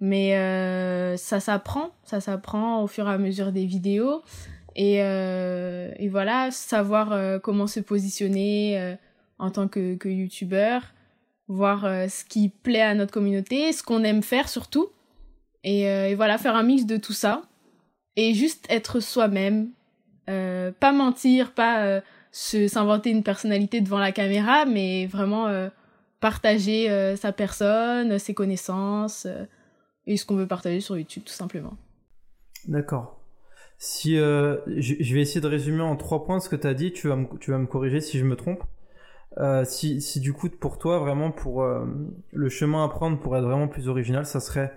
mais 0.00 1.16
ça 1.16 1.40
s'apprend, 1.40 1.90
ça 2.04 2.20
s'apprend 2.20 2.82
au 2.82 2.86
fur 2.86 3.08
et 3.08 3.12
à 3.12 3.18
mesure 3.18 3.50
des 3.50 3.64
vidéos. 3.64 4.22
Et, 4.76 5.02
euh, 5.02 5.92
et 5.96 6.08
voilà, 6.08 6.50
savoir 6.50 7.12
euh, 7.12 7.38
comment 7.38 7.66
se 7.66 7.80
positionner 7.80 8.80
euh, 8.80 8.94
en 9.38 9.50
tant 9.50 9.68
que, 9.68 10.08
youtubeur, 10.08 10.82
voir 11.48 11.82
ce 11.82 12.24
qui 12.24 12.48
plaît 12.48 12.82
à 12.82 12.94
notre 12.94 13.12
communauté, 13.12 13.72
ce 13.72 13.82
qu'on 13.82 14.04
aime 14.04 14.22
faire 14.22 14.48
surtout. 14.48 14.90
Et, 15.64 15.82
et, 15.82 16.14
voilà, 16.14 16.38
faire 16.38 16.54
un 16.54 16.62
mix 16.62 16.86
de 16.86 16.96
tout 16.96 17.12
ça. 17.12 17.42
Et 18.16 18.34
juste 18.34 18.66
être 18.68 19.00
soi-même. 19.00 19.70
pas 20.26 20.92
mentir, 20.92 21.52
pas 21.52 22.02
s'inventer 22.30 23.10
une 23.10 23.24
personnalité 23.24 23.80
devant 23.80 23.98
la 23.98 24.12
caméra, 24.12 24.64
mais 24.64 25.06
vraiment 25.06 25.48
partager 26.20 27.16
sa 27.16 27.32
personne, 27.32 28.18
ses 28.18 28.34
connaissances 28.34 29.26
et 30.06 30.16
ce 30.16 30.24
qu'on 30.24 30.36
veut 30.36 30.46
partager 30.46 30.80
sur 30.80 30.96
YouTube 30.96 31.24
tout 31.24 31.32
simplement. 31.32 31.76
D'accord. 32.68 33.19
Si 33.82 34.18
euh, 34.18 34.58
je, 34.66 35.14
vais 35.14 35.22
essayer 35.22 35.40
de 35.40 35.46
résumer 35.46 35.80
en 35.80 35.96
trois 35.96 36.22
points 36.22 36.38
ce 36.38 36.50
que 36.50 36.56
tu 36.56 36.66
as 36.66 36.74
dit, 36.74 36.92
tu 36.92 37.08
vas, 37.08 37.16
me, 37.16 37.26
tu 37.38 37.50
vas 37.50 37.56
me 37.56 37.66
corriger 37.66 38.02
si 38.02 38.18
je 38.18 38.26
me 38.26 38.36
trompe. 38.36 38.62
Euh, 39.38 39.64
si, 39.64 40.02
si 40.02 40.20
du 40.20 40.34
coup 40.34 40.50
pour 40.50 40.78
toi 40.78 40.98
vraiment 40.98 41.30
pour 41.30 41.62
euh, 41.62 41.86
le 42.32 42.48
chemin 42.50 42.84
à 42.84 42.88
prendre 42.88 43.18
pour 43.18 43.38
être 43.38 43.44
vraiment 43.44 43.68
plus 43.68 43.88
original, 43.88 44.26
ça 44.26 44.38
serait 44.38 44.70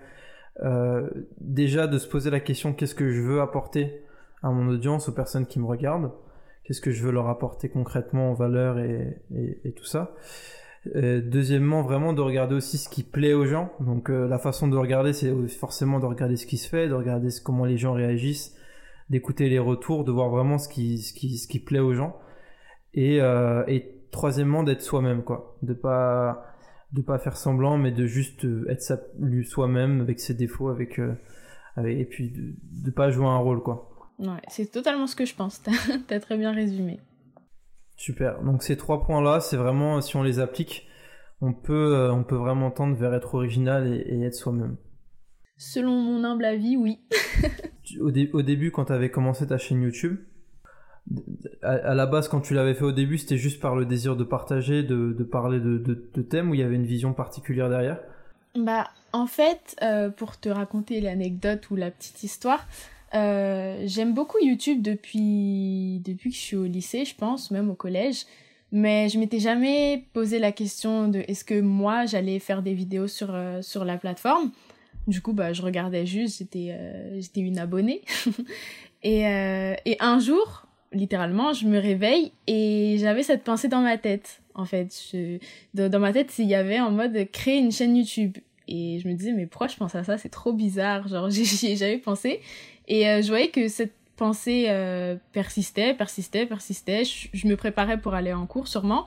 euh, 0.62 1.10
déjà 1.42 1.88
de 1.88 1.98
se 1.98 2.08
poser 2.08 2.30
la 2.30 2.40
question 2.40 2.72
qu'est-ce 2.72 2.96
que 2.96 3.12
je 3.12 3.20
veux 3.20 3.42
apporter 3.42 4.02
à 4.42 4.52
mon 4.52 4.70
audience, 4.70 5.10
aux 5.10 5.14
personnes 5.14 5.48
qui 5.48 5.60
me 5.60 5.66
regardent, 5.66 6.14
qu'est-ce 6.64 6.80
que 6.80 6.92
je 6.92 7.04
veux 7.04 7.12
leur 7.12 7.28
apporter 7.28 7.68
concrètement 7.68 8.32
en 8.32 8.34
valeur 8.36 8.80
et, 8.80 9.22
et, 9.36 9.60
et 9.66 9.74
tout 9.74 9.86
ça? 9.86 10.16
Euh, 10.96 11.22
deuxièmement, 11.22 11.82
vraiment 11.82 12.14
de 12.14 12.22
regarder 12.22 12.56
aussi 12.56 12.78
ce 12.78 12.88
qui 12.88 13.04
plaît 13.04 13.34
aux 13.34 13.46
gens. 13.46 13.70
Donc 13.82 14.08
la 14.08 14.40
façon 14.40 14.70
de 14.70 14.78
regarder, 14.78 15.12
c'est 15.12 15.34
forcément 15.50 16.00
de 16.00 16.06
regarder 16.06 16.38
ce 16.38 16.46
qui 16.46 16.58
se 16.58 16.70
fait, 16.70 16.88
de 16.88 16.94
regarder 16.94 17.28
comment 17.44 17.66
les 17.66 17.78
gens 17.78 17.92
réagissent, 17.92 18.56
d'écouter 19.10 19.50
les 19.50 19.60
retours, 19.60 20.04
de 20.04 20.12
voir 20.12 20.30
vraiment 20.30 20.58
ce 20.58 20.68
qui, 20.68 21.00
ce 21.00 21.14
qui, 21.14 21.38
ce 21.38 21.48
qui 21.48 21.60
plaît 21.60 21.80
aux 21.80 21.94
gens. 21.94 22.18
Et, 22.94 23.22
euh, 23.22 23.64
et 23.68 24.04
troisièmement, 24.12 24.64
d'être 24.64 24.82
soi-même, 24.82 25.24
quoi. 25.24 25.58
De 25.62 25.74
pas, 25.74 26.46
de 26.92 27.02
pas 27.02 27.20
faire 27.20 27.38
semblant, 27.38 27.78
mais 27.78 27.92
de 27.92 28.06
juste 28.06 28.46
être 28.70 28.82
soi-même 29.44 30.02
avec 30.02 30.20
ses 30.20 30.34
défauts, 30.34 30.70
avec, 30.70 31.00
et 31.84 32.06
puis 32.06 32.30
de, 32.30 32.54
de 32.86 32.92
pas 32.92 33.10
jouer 33.10 33.26
un 33.26 33.38
rôle 33.38 33.64
quoi. 33.64 33.90
Ouais, 34.20 34.42
c'est 34.48 34.72
totalement 34.72 35.08
ce 35.08 35.16
que 35.16 35.26
je 35.26 35.36
pense. 35.36 35.62
T'as 36.08 36.16
as 36.16 36.20
très 36.20 36.38
bien 36.38 36.52
résumé. 36.52 37.00
Super. 37.96 38.42
Donc 38.44 38.64
ces 38.64 38.78
trois 38.78 39.04
points-là, 39.04 39.40
c'est 39.40 39.58
vraiment, 39.58 40.02
si 40.02 40.16
on 40.16 40.24
les 40.24 40.40
applique, 40.40 40.88
on 41.42 41.54
peut, 41.54 41.96
euh, 41.96 42.14
on 42.14 42.24
peut 42.24 42.36
vraiment 42.36 42.72
tendre 42.72 42.96
vers 42.96 43.14
être 43.14 43.36
original 43.36 43.88
et, 43.88 44.22
être 44.24 44.36
soi-même. 44.36 44.78
Selon 45.58 45.92
mon 45.92 46.24
humble 46.24 46.46
avis, 46.46 46.78
oui. 46.78 47.00
au, 48.00 48.08
au, 48.08 48.42
début, 48.42 48.72
quand 48.72 48.86
tu 48.86 48.94
avais 48.94 49.10
commencé 49.10 49.48
ta 49.48 49.58
chaîne 49.58 49.82
YouTube, 49.82 50.18
à, 51.62 51.94
la 51.94 52.06
base, 52.06 52.28
quand 52.28 52.42
tu 52.42 52.54
l'avais 52.54 52.74
fait 52.74 52.86
au 52.86 52.92
début, 52.92 53.18
c'était 53.18 53.38
juste 53.38 53.60
par 53.60 53.76
le 53.76 53.86
désir 53.86 54.16
de 54.16 54.24
partager, 54.24 54.84
de, 54.84 55.12
parler 55.24 55.60
de, 55.60 55.78
de, 55.78 56.22
thèmes 56.22 56.50
où 56.50 56.54
il 56.54 56.62
y 56.62 56.64
avait 56.64 56.76
une 56.76 56.86
vision 56.86 57.14
particulière 57.14 57.70
derrière? 57.70 58.00
Bah, 58.56 58.88
en 59.12 59.28
fait, 59.28 59.76
euh, 59.82 60.10
pour 60.10 60.40
te 60.40 60.50
raconter 60.50 61.02
l'anecdote 61.02 61.70
ou 61.72 61.76
la 61.76 61.92
petite 61.92 62.24
histoire, 62.24 62.66
euh, 63.14 63.84
j'aime 63.86 64.14
beaucoup 64.14 64.38
YouTube 64.42 64.82
depuis, 64.82 66.02
depuis 66.06 66.30
que 66.30 66.36
je 66.36 66.42
suis 66.42 66.56
au 66.56 66.66
lycée, 66.66 67.06
je 67.06 67.16
pense, 67.16 67.52
même 67.52 67.70
au 67.70 67.76
collège. 67.76 68.26
Mais 68.72 69.08
je 69.10 69.20
m'étais 69.20 69.40
jamais 69.40 70.06
posé 70.14 70.40
la 70.40 70.52
question 70.52 71.08
de 71.08 71.20
est-ce 71.28 71.46
que 71.46 71.62
moi 71.62 72.08
j'allais 72.08 72.40
faire 72.40 72.64
des 72.64 72.74
vidéos 72.74 73.08
sur, 73.08 73.30
euh, 73.30 73.62
sur 73.62 73.86
la 73.86 73.98
plateforme. 73.98 74.52
Du 75.08 75.22
coup, 75.22 75.34
bah, 75.34 75.54
je 75.54 75.62
regardais 75.62 76.06
juste, 76.06 76.40
j'étais 76.40 76.70
euh, 76.72 77.20
j'étais 77.20 77.42
une 77.42 77.60
abonnée. 77.60 78.02
et, 79.04 79.22
et 79.22 79.98
un 80.00 80.20
jour, 80.20 80.66
littéralement, 80.94 81.54
je 81.54 81.68
me 81.68 81.78
réveille 81.78 82.32
et 82.48 82.98
j'avais 83.00 83.24
cette 83.24 83.44
pensée 83.44 83.68
dans 83.68 83.82
ma 83.82 83.98
tête. 83.98 84.42
En 84.56 84.66
fait, 84.66 84.94
dans 85.74 86.00
ma 86.00 86.14
tête, 86.14 86.34
il 86.38 86.46
y 86.46 86.56
avait 86.56 86.80
en 86.80 86.92
mode 86.92 87.28
créer 87.32 87.58
une 87.58 87.72
chaîne 87.72 87.98
YouTube. 87.98 88.38
Et 88.68 89.00
je 89.00 89.08
me 89.08 89.14
disais, 89.14 89.34
mais 89.34 89.46
pourquoi 89.46 89.68
je 89.68 89.76
pense 89.76 89.96
à 89.96 90.04
ça? 90.04 90.18
C'est 90.18 90.30
trop 90.30 90.54
bizarre. 90.54 91.08
Genre, 91.08 91.30
j'y 91.32 91.68
ai 91.68 91.76
jamais 91.76 91.98
pensé. 91.98 92.40
Et 92.88 93.08
euh, 93.08 93.22
je 93.22 93.28
voyais 93.28 93.50
que 93.50 93.68
cette 93.68 93.94
pensée 94.16 94.66
euh, 94.70 95.16
persistait, 95.32 95.94
persistait, 95.94 96.46
persistait. 96.46 97.04
Je, 97.06 97.48
me 97.48 97.56
préparais 97.56 98.00
pour 98.00 98.14
aller 98.14 98.34
en 98.34 98.46
cours 98.46 98.68
sûrement. 98.68 99.06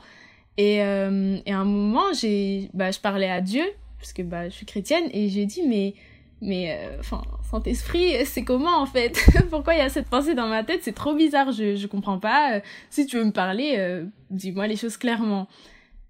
Et, 0.56 0.82
euh, 0.82 1.38
et 1.44 1.52
à 1.52 1.58
un 1.58 1.64
moment, 1.64 2.12
j'ai, 2.18 2.70
bah, 2.74 2.90
je 2.90 2.98
parlais 2.98 3.30
à 3.30 3.40
Dieu, 3.40 3.64
parce 3.98 4.12
que 4.12 4.22
bah, 4.22 4.48
je 4.48 4.54
suis 4.54 4.66
chrétienne, 4.66 5.04
et 5.12 5.28
j'ai 5.28 5.46
dit, 5.46 5.62
mais, 5.66 5.94
mais 6.40 6.78
enfin, 7.00 7.22
Saint-Esprit, 7.50 8.24
c'est 8.26 8.44
comment 8.44 8.78
en 8.78 8.86
fait? 8.86 9.18
Pourquoi 9.50 9.74
il 9.74 9.78
y 9.78 9.82
a 9.82 9.88
cette 9.88 10.08
pensée 10.08 10.34
dans 10.34 10.48
ma 10.48 10.64
tête? 10.64 10.80
C'est 10.82 10.94
trop 10.94 11.14
bizarre, 11.14 11.52
je, 11.52 11.76
je 11.76 11.86
comprends 11.86 12.18
pas. 12.18 12.60
Si 12.90 13.06
tu 13.06 13.16
veux 13.16 13.24
me 13.24 13.32
parler, 13.32 14.02
dis-moi 14.30 14.66
les 14.66 14.76
choses 14.76 14.96
clairement. 14.96 15.48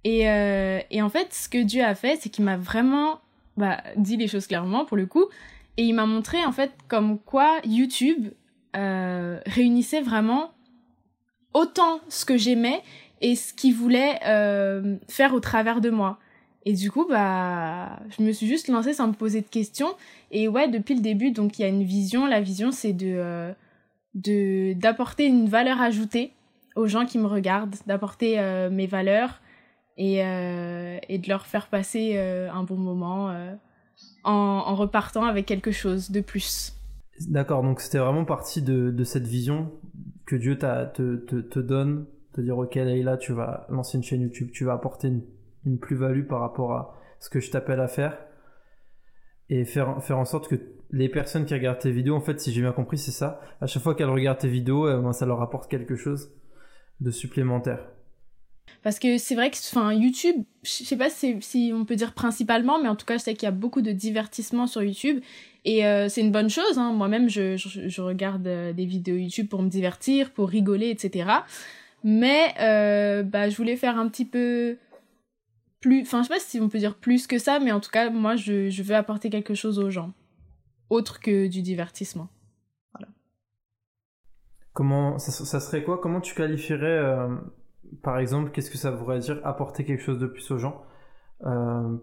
Et, 0.04 0.22
et 0.90 1.02
en 1.02 1.08
fait, 1.08 1.32
ce 1.32 1.48
que 1.48 1.62
Dieu 1.62 1.84
a 1.84 1.94
fait, 1.94 2.18
c'est 2.20 2.28
qu'il 2.28 2.44
m'a 2.44 2.56
vraiment 2.56 3.20
bah, 3.56 3.82
dit 3.96 4.16
les 4.16 4.28
choses 4.28 4.46
clairement 4.46 4.84
pour 4.84 4.96
le 4.96 5.06
coup. 5.06 5.26
Et 5.76 5.82
il 5.82 5.92
m'a 5.92 6.06
montré 6.06 6.44
en 6.44 6.52
fait 6.52 6.72
comme 6.88 7.18
quoi 7.18 7.58
YouTube 7.64 8.28
euh, 8.76 9.40
réunissait 9.46 10.00
vraiment 10.00 10.52
autant 11.54 12.00
ce 12.08 12.24
que 12.24 12.36
j'aimais 12.36 12.82
et 13.20 13.36
ce 13.36 13.54
qu'il 13.54 13.74
voulait 13.74 14.18
euh, 14.26 14.96
faire 15.08 15.34
au 15.34 15.40
travers 15.40 15.80
de 15.80 15.90
moi. 15.90 16.18
Et 16.68 16.72
du 16.72 16.90
coup, 16.90 17.06
bah, 17.08 18.00
je 18.18 18.24
me 18.24 18.32
suis 18.32 18.48
juste 18.48 18.66
lancée 18.66 18.92
sans 18.92 19.06
me 19.06 19.12
poser 19.12 19.40
de 19.40 19.46
questions. 19.46 19.94
Et 20.32 20.48
ouais, 20.48 20.66
depuis 20.66 20.96
le 20.96 21.00
début, 21.00 21.30
donc 21.30 21.58
il 21.58 21.62
y 21.62 21.64
a 21.64 21.68
une 21.68 21.84
vision. 21.84 22.26
La 22.26 22.40
vision, 22.40 22.72
c'est 22.72 22.92
de, 22.92 23.06
euh, 23.06 23.52
de 24.14 24.72
d'apporter 24.72 25.26
une 25.26 25.48
valeur 25.48 25.80
ajoutée 25.80 26.32
aux 26.74 26.88
gens 26.88 27.06
qui 27.06 27.18
me 27.18 27.26
regardent, 27.26 27.76
d'apporter 27.86 28.40
euh, 28.40 28.68
mes 28.68 28.88
valeurs 28.88 29.40
et, 29.96 30.24
euh, 30.24 30.98
et 31.08 31.18
de 31.18 31.28
leur 31.28 31.46
faire 31.46 31.68
passer 31.68 32.18
un 32.18 32.64
bon 32.64 32.76
moment 32.76 33.32
en, 34.24 34.74
repartant 34.74 35.22
avec 35.22 35.46
quelque 35.46 35.70
chose 35.70 36.10
de 36.10 36.20
plus. 36.20 36.74
D'accord, 37.28 37.62
donc 37.62 37.80
c'était 37.80 37.98
vraiment 37.98 38.24
partie 38.24 38.60
de, 38.60 39.04
cette 39.04 39.26
vision 39.26 39.70
que 40.26 40.34
Dieu 40.34 40.58
te, 40.58 41.14
te, 41.14 41.60
donne, 41.60 42.06
te 42.32 42.40
dire 42.40 42.58
ok 42.58 42.74
là 42.74 43.16
tu 43.16 43.32
vas 43.32 43.66
lancer 43.70 43.96
une 43.96 44.04
chaîne 44.04 44.20
YouTube, 44.20 44.50
tu 44.52 44.64
vas 44.64 44.74
apporter 44.74 45.08
une, 45.08 45.22
plus-value 45.74 46.26
par 46.26 46.40
rapport 46.40 46.72
à 46.72 46.94
ce 47.20 47.28
que 47.28 47.40
je 47.40 47.50
t'appelle 47.50 47.80
à 47.80 47.88
faire 47.88 48.18
et 49.48 49.64
faire, 49.64 50.02
faire 50.02 50.18
en 50.18 50.24
sorte 50.24 50.48
que 50.48 50.56
les 50.90 51.08
personnes 51.08 51.44
qui 51.44 51.54
regardent 51.54 51.78
tes 51.78 51.90
vidéos, 51.90 52.14
en 52.14 52.20
fait 52.20 52.40
si 52.40 52.52
j'ai 52.52 52.60
bien 52.60 52.72
compris 52.72 52.98
c'est 52.98 53.10
ça, 53.10 53.40
à 53.60 53.66
chaque 53.66 53.82
fois 53.82 53.94
qu'elles 53.94 54.10
regardent 54.10 54.38
tes 54.38 54.48
vidéos, 54.48 54.86
euh, 54.86 55.00
ben, 55.00 55.12
ça 55.12 55.26
leur 55.26 55.42
apporte 55.42 55.70
quelque 55.70 55.96
chose 55.96 56.32
de 57.00 57.10
supplémentaire. 57.10 57.80
Parce 58.82 58.98
que 58.98 59.18
c'est 59.18 59.34
vrai 59.34 59.50
que 59.50 59.56
enfin, 59.56 59.92
YouTube, 59.92 60.36
je 60.62 60.70
sais 60.70 60.96
pas 60.96 61.10
si, 61.10 61.36
si, 61.40 61.72
on 61.74 61.84
peut 61.84 61.96
dire 61.96 62.12
principalement, 62.14 62.80
mais 62.80 62.88
en 62.88 62.96
tout 62.96 63.06
cas, 63.06 63.16
je 63.16 63.22
sais 63.22 63.34
qu'il 63.34 63.44
y 63.44 63.48
a 63.48 63.52
beaucoup 63.52 63.82
de 63.82 63.90
divertissement 63.90 64.66
sur 64.66 64.82
YouTube. 64.82 65.20
Et 65.64 65.84
euh, 65.84 66.08
c'est 66.08 66.20
une 66.20 66.30
bonne 66.30 66.48
chose. 66.48 66.78
Hein. 66.78 66.92
Moi-même, 66.92 67.28
je, 67.28 67.56
je, 67.56 68.00
regarde 68.00 68.46
euh, 68.46 68.72
des 68.72 68.86
vidéos 68.86 69.16
YouTube 69.16 69.48
pour 69.48 69.62
me 69.62 69.68
divertir, 69.68 70.30
pour 70.30 70.48
rigoler, 70.48 70.90
etc. 70.90 71.30
Mais 72.04 72.54
euh, 72.60 73.24
bah, 73.24 73.48
je 73.48 73.56
voulais 73.56 73.74
faire 73.74 73.98
un 73.98 74.08
petit 74.08 74.24
peu 74.24 74.76
plus... 75.86 76.02
Enfin, 76.02 76.22
je 76.22 76.28
sais 76.28 76.34
pas 76.34 76.40
si 76.40 76.60
on 76.60 76.68
peut 76.68 76.78
dire 76.78 76.96
plus 76.96 77.26
que 77.26 77.38
ça, 77.38 77.58
mais 77.60 77.72
en 77.72 77.80
tout 77.80 77.90
cas, 77.90 78.10
moi, 78.10 78.36
je, 78.36 78.70
je 78.70 78.82
veux 78.82 78.94
apporter 78.94 79.30
quelque 79.30 79.54
chose 79.54 79.78
aux 79.78 79.90
gens. 79.90 80.12
Autre 80.90 81.20
que 81.20 81.46
du 81.46 81.62
divertissement. 81.62 82.28
Voilà. 82.92 83.08
Comment... 84.72 85.18
Ça, 85.18 85.30
ça 85.32 85.60
serait 85.60 85.82
quoi? 85.84 85.98
Comment 85.98 86.20
tu 86.20 86.34
qualifierais 86.34 87.28
par 88.02 88.18
exemple, 88.18 88.50
qu'est-ce 88.50 88.70
que 88.70 88.78
ça 88.78 88.90
voudrait 88.90 89.18
dire 89.18 89.40
apporter 89.44 89.84
quelque 89.84 90.02
chose 90.02 90.18
de 90.18 90.26
plus 90.26 90.50
aux 90.50 90.58
gens? 90.58 90.82
Euh, 91.44 91.96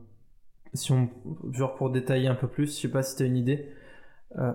Si 0.73 0.91
on, 0.91 1.09
genre 1.51 1.75
pour 1.75 1.89
détailler 1.91 2.27
un 2.27 2.35
peu 2.35 2.47
plus, 2.47 2.75
je 2.75 2.81
sais 2.81 2.87
pas 2.87 3.03
si 3.03 3.15
tu 3.15 3.23
as 3.23 3.25
une 3.25 3.37
idée. 3.37 3.69
Euh... 4.37 4.53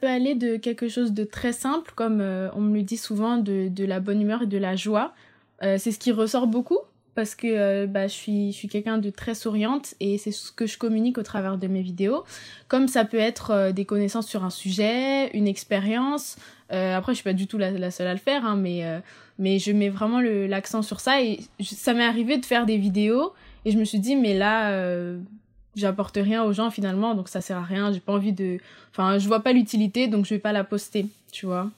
peut 0.00 0.06
aller 0.06 0.34
de 0.34 0.56
quelque 0.56 0.88
chose 0.88 1.12
de 1.12 1.24
très 1.24 1.52
simple, 1.52 1.92
comme 1.94 2.20
euh, 2.20 2.50
on 2.54 2.60
me 2.60 2.74
le 2.74 2.82
dit 2.82 2.96
souvent, 2.96 3.38
de, 3.38 3.68
de, 3.68 3.84
la 3.84 4.00
bonne 4.00 4.20
humeur 4.20 4.42
et 4.42 4.46
de 4.46 4.58
la 4.58 4.76
joie. 4.76 5.14
Euh, 5.62 5.78
c'est 5.78 5.92
ce 5.92 5.98
qui 5.98 6.12
ressort 6.12 6.46
beaucoup 6.46 6.80
parce 7.16 7.34
que 7.34 7.86
bah, 7.86 8.06
je 8.06 8.12
suis, 8.12 8.52
je 8.52 8.56
suis 8.56 8.68
quelqu'un 8.68 8.98
de 8.98 9.10
très 9.10 9.34
souriante 9.34 9.94
et 9.98 10.18
c'est 10.18 10.30
ce 10.30 10.52
que 10.52 10.66
je 10.66 10.78
communique 10.78 11.18
au 11.18 11.24
travers 11.24 11.58
de 11.58 11.66
mes 11.66 11.82
vidéos. 11.82 12.24
Comme 12.68 12.86
ça 12.86 13.04
peut 13.04 13.18
être 13.18 13.72
des 13.72 13.84
connaissances 13.84 14.28
sur 14.28 14.44
un 14.44 14.50
sujet, 14.50 15.30
une 15.34 15.48
expérience. 15.48 16.36
après, 16.70 17.12
je 17.12 17.16
suis 17.16 17.24
pas 17.24 17.32
du 17.32 17.48
tout 17.48 17.58
la, 17.58 17.72
la 17.72 17.90
seule 17.90 18.06
à 18.06 18.12
le 18.12 18.20
faire, 18.20 18.44
hein, 18.44 18.56
mais 18.56 18.84
mais 19.38 19.58
je 19.58 19.72
mets 19.72 19.88
vraiment 19.88 20.20
l'accent 20.20 20.82
sur 20.82 21.00
ça 21.00 21.22
et 21.22 21.40
ça 21.60 21.92
m'est 21.94 22.04
arrivé 22.04 22.38
de 22.38 22.46
faire 22.46 22.66
des 22.66 22.78
vidéos 22.78 23.32
et 23.64 23.70
je 23.70 23.78
me 23.78 23.84
suis 23.84 23.98
dit 23.98 24.16
mais 24.16 24.36
là 24.36 24.70
euh, 24.70 25.18
j'apporte 25.74 26.16
rien 26.16 26.42
aux 26.44 26.52
gens 26.52 26.70
finalement 26.70 27.14
donc 27.14 27.28
ça 27.28 27.40
sert 27.40 27.58
à 27.58 27.62
rien 27.62 27.92
j'ai 27.92 28.00
pas 28.00 28.12
envie 28.12 28.32
de 28.32 28.58
enfin 28.92 29.18
je 29.18 29.26
vois 29.28 29.40
pas 29.40 29.52
l'utilité 29.52 30.08
donc 30.08 30.24
je 30.24 30.34
vais 30.34 30.40
pas 30.40 30.52
la 30.52 30.64
poster 30.64 31.06
tu 31.32 31.46
vois 31.46 31.70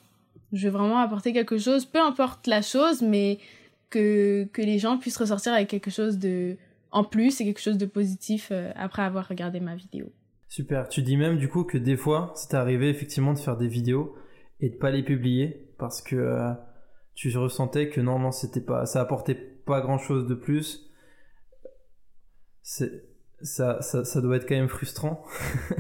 je 0.53 0.63
vais 0.63 0.71
vraiment 0.71 0.99
apporter 0.99 1.33
quelque 1.33 1.59
chose 1.59 1.85
peu 1.85 2.01
importe 2.01 2.47
la 2.47 2.63
chose 2.63 3.03
mais 3.03 3.39
que 3.91 4.45
que 4.53 4.63
les 4.63 4.79
gens 4.79 4.99
puissent 4.99 5.17
ressortir 5.17 5.53
avec 5.53 5.69
quelque 5.69 5.91
chose 5.91 6.19
de 6.19 6.57
en 6.91 7.05
plus 7.05 7.41
et 7.41 7.45
quelque 7.45 7.61
chose 7.61 7.79
de 7.79 7.87
positif 7.87 8.49
euh, 8.51 8.71
après 8.77 9.03
avoir 9.03 9.29
regardé 9.29 9.61
ma 9.61 9.75
vidéo 9.75 10.13
super 10.49 10.89
tu 10.89 11.03
dis 11.03 11.17
même 11.17 11.39
du 11.39 11.49
coup 11.49 11.65
que 11.65 11.79
des 11.79 11.97
fois 11.97 12.33
c'est 12.35 12.55
arrivé 12.55 12.89
effectivement 12.89 13.33
de 13.33 13.39
faire 13.39 13.57
des 13.57 13.69
vidéos 13.69 14.15
et 14.61 14.71
de 14.71 14.77
pas 14.77 14.91
les 14.91 15.03
publier 15.03 15.69
parce 15.79 16.03
que 16.03 16.17
euh, 16.17 16.53
tu 17.19 17.37
ressentais 17.37 17.89
que 17.89 18.01
non, 18.01 18.21
non, 18.21 18.31
c'était 18.31 18.61
pas, 18.61 18.87
ça 18.87 19.01
apportait 19.01 19.35
pas 19.35 19.81
grand 19.81 19.99
chose 19.99 20.29
de 20.29 20.37
plus. 20.37 20.89
C'est, 22.63 23.09
ça, 23.43 23.83
ça, 23.83 24.05
ça 24.05 24.21
doit 24.21 24.37
être 24.37 24.49
quand 24.49 24.55
même 24.55 24.69
frustrant. 24.69 25.25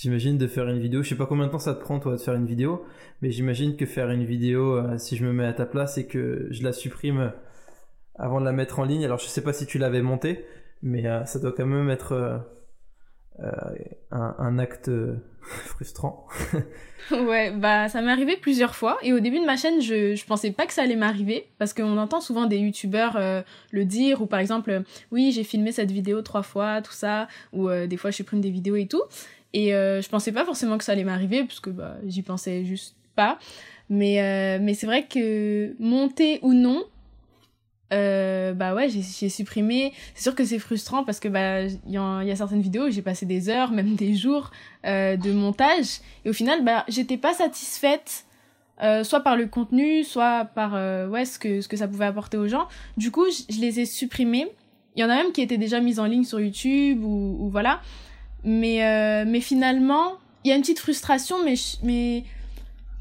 j'imagine 0.00 0.38
de 0.38 0.46
faire 0.46 0.68
une 0.68 0.78
vidéo. 0.78 1.02
Je 1.02 1.10
sais 1.10 1.14
pas 1.14 1.26
combien 1.26 1.46
de 1.46 1.52
temps 1.52 1.58
ça 1.58 1.74
te 1.74 1.80
prend 1.80 2.00
toi 2.00 2.12
de 2.12 2.20
faire 2.20 2.34
une 2.34 2.46
vidéo, 2.46 2.84
mais 3.20 3.30
j'imagine 3.30 3.76
que 3.76 3.86
faire 3.86 4.10
une 4.10 4.24
vidéo, 4.24 4.76
euh, 4.76 4.98
si 4.98 5.16
je 5.16 5.24
me 5.24 5.32
mets 5.32 5.46
à 5.46 5.52
ta 5.52 5.66
place 5.66 5.98
et 5.98 6.06
que 6.06 6.48
je 6.50 6.62
la 6.62 6.72
supprime 6.72 7.32
avant 8.16 8.40
de 8.40 8.44
la 8.44 8.52
mettre 8.52 8.78
en 8.78 8.84
ligne. 8.84 9.04
Alors 9.04 9.18
je 9.18 9.26
sais 9.26 9.42
pas 9.42 9.52
si 9.52 9.66
tu 9.66 9.78
l'avais 9.78 10.02
montée, 10.02 10.44
mais 10.82 11.06
euh, 11.06 11.24
ça 11.26 11.38
doit 11.38 11.52
quand 11.52 11.66
même 11.66 11.90
être 11.90 12.12
euh, 12.12 12.38
euh, 13.42 13.54
un, 14.10 14.58
acte 14.58 14.88
euh, 14.88 15.14
frustrant. 15.40 16.26
ouais, 17.10 17.52
bah 17.52 17.88
ça 17.88 18.02
m'est 18.02 18.10
arrivé 18.10 18.36
plusieurs 18.36 18.74
fois 18.74 18.98
et 19.02 19.14
au 19.14 19.20
début 19.20 19.38
de 19.38 19.46
ma 19.46 19.56
chaîne, 19.56 19.80
je 19.80 20.14
je 20.14 20.26
pensais 20.26 20.50
pas 20.50 20.66
que 20.66 20.74
ça 20.74 20.82
allait 20.82 20.96
m'arriver 20.96 21.46
parce 21.58 21.72
qu'on 21.72 21.96
entend 21.96 22.20
souvent 22.20 22.44
des 22.46 22.58
youtubeurs 22.58 23.16
euh, 23.16 23.40
le 23.70 23.84
dire 23.86 24.20
ou 24.20 24.26
par 24.26 24.40
exemple 24.40 24.82
oui, 25.10 25.32
j'ai 25.32 25.44
filmé 25.44 25.72
cette 25.72 25.90
vidéo 25.90 26.20
trois 26.20 26.42
fois, 26.42 26.82
tout 26.82 26.92
ça 26.92 27.28
ou 27.52 27.70
des 27.70 27.96
fois 27.96 28.10
je 28.10 28.16
supprime 28.16 28.40
des 28.40 28.50
vidéos 28.50 28.76
et 28.76 28.86
tout 28.86 29.02
et 29.52 29.70
je 29.70 30.08
pensais 30.08 30.32
pas 30.32 30.44
forcément 30.44 30.78
que 30.78 30.84
ça 30.84 30.92
allait 30.92 31.04
m'arriver 31.04 31.44
parce 31.44 31.60
que 31.60 31.70
bah 31.70 31.96
j'y 32.06 32.22
pensais 32.22 32.64
juste 32.64 32.96
pas. 33.16 33.38
Mais 33.88 34.58
mais 34.60 34.74
c'est 34.74 34.86
vrai 34.86 35.06
que 35.06 35.74
monter 35.78 36.38
ou 36.42 36.52
non, 36.52 36.84
euh, 37.92 38.52
bah 38.52 38.74
ouais, 38.74 38.88
j'ai 38.88 39.28
supprimé. 39.28 39.92
C'est 40.14 40.22
sûr 40.22 40.34
que 40.34 40.44
c'est 40.44 40.58
frustrant 40.58 41.04
parce 41.04 41.20
que 41.20 41.28
bah 41.28 41.62
il 41.64 41.78
y, 41.86 41.96
a 41.98 42.36
certaines 42.36 42.60
vidéos 42.60 42.86
où 42.86 42.90
j'ai 42.90 43.02
passé 43.02 43.26
des 43.26 43.48
heures, 43.48 43.72
même 43.72 43.94
des 43.94 44.14
jours 44.14 44.50
euh, 44.86 45.16
de 45.16 45.32
montage 45.32 46.00
et 46.24 46.30
au 46.30 46.32
final 46.32 46.64
bah 46.64 46.84
j'étais 46.88 47.16
pas 47.16 47.34
satisfaite 47.34 48.24
euh, 48.82 49.04
soit 49.04 49.20
par 49.20 49.36
le 49.36 49.46
contenu, 49.46 50.04
soit 50.04 50.44
par 50.44 50.74
euh, 50.74 51.08
ouais 51.08 51.24
ce 51.24 51.38
que 51.38 51.60
ce 51.60 51.68
que 51.68 51.76
ça 51.76 51.88
pouvait 51.88 52.06
apporter 52.06 52.36
aux 52.36 52.48
gens. 52.48 52.68
Du 52.96 53.10
coup, 53.10 53.26
je 53.48 53.60
les 53.60 53.80
ai 53.80 53.86
supprimés 53.86 54.46
il 54.96 55.00
y 55.00 55.04
en 55.04 55.10
a 55.10 55.14
même 55.14 55.30
qui 55.32 55.40
étaient 55.40 55.58
déjà 55.58 55.80
mises 55.80 56.00
en 56.00 56.06
ligne 56.06 56.24
sur 56.24 56.40
YouTube 56.40 57.02
ou, 57.04 57.36
ou 57.40 57.48
voilà. 57.48 57.80
Mais, 58.44 58.84
euh, 58.84 59.24
mais 59.26 59.40
finalement, 59.40 60.18
il 60.44 60.48
y 60.48 60.52
a 60.52 60.56
une 60.56 60.62
petite 60.62 60.78
frustration, 60.78 61.44
mais 61.44 61.56
je, 61.56 61.76
mais 61.82 62.24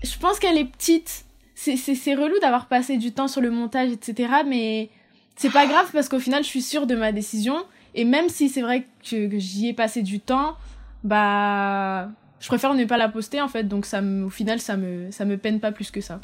je 0.03 0.17
pense 0.17 0.39
qu'elle 0.39 0.57
est 0.57 0.65
petite. 0.65 1.25
C'est, 1.55 2.15
relou 2.15 2.39
d'avoir 2.39 2.67
passé 2.67 2.97
du 2.97 3.11
temps 3.11 3.27
sur 3.27 3.41
le 3.41 3.51
montage, 3.51 3.91
etc. 3.91 4.33
Mais 4.47 4.89
c'est 5.35 5.51
pas 5.51 5.67
grave 5.67 5.89
parce 5.91 6.07
qu'au 6.07 6.19
final, 6.19 6.43
je 6.43 6.47
suis 6.47 6.61
sûre 6.61 6.87
de 6.87 6.95
ma 6.95 7.11
décision. 7.11 7.57
Et 7.95 8.05
même 8.05 8.29
si 8.29 8.49
c'est 8.49 8.61
vrai 8.61 8.85
que, 9.03 9.27
que 9.27 9.39
j'y 9.39 9.67
ai 9.67 9.73
passé 9.73 10.01
du 10.01 10.21
temps, 10.21 10.55
bah, 11.03 12.09
je 12.39 12.47
préfère 12.47 12.73
ne 12.73 12.85
pas 12.85 12.97
la 12.97 13.09
poster 13.09 13.41
en 13.41 13.49
fait. 13.49 13.63
Donc 13.63 13.85
ça 13.85 14.01
me, 14.01 14.25
au 14.25 14.29
final, 14.29 14.59
ça 14.59 14.77
me, 14.77 15.11
ça 15.11 15.25
me 15.25 15.37
peine 15.37 15.59
pas 15.59 15.73
plus 15.73 15.91
que 15.91 15.99
ça. 15.99 16.21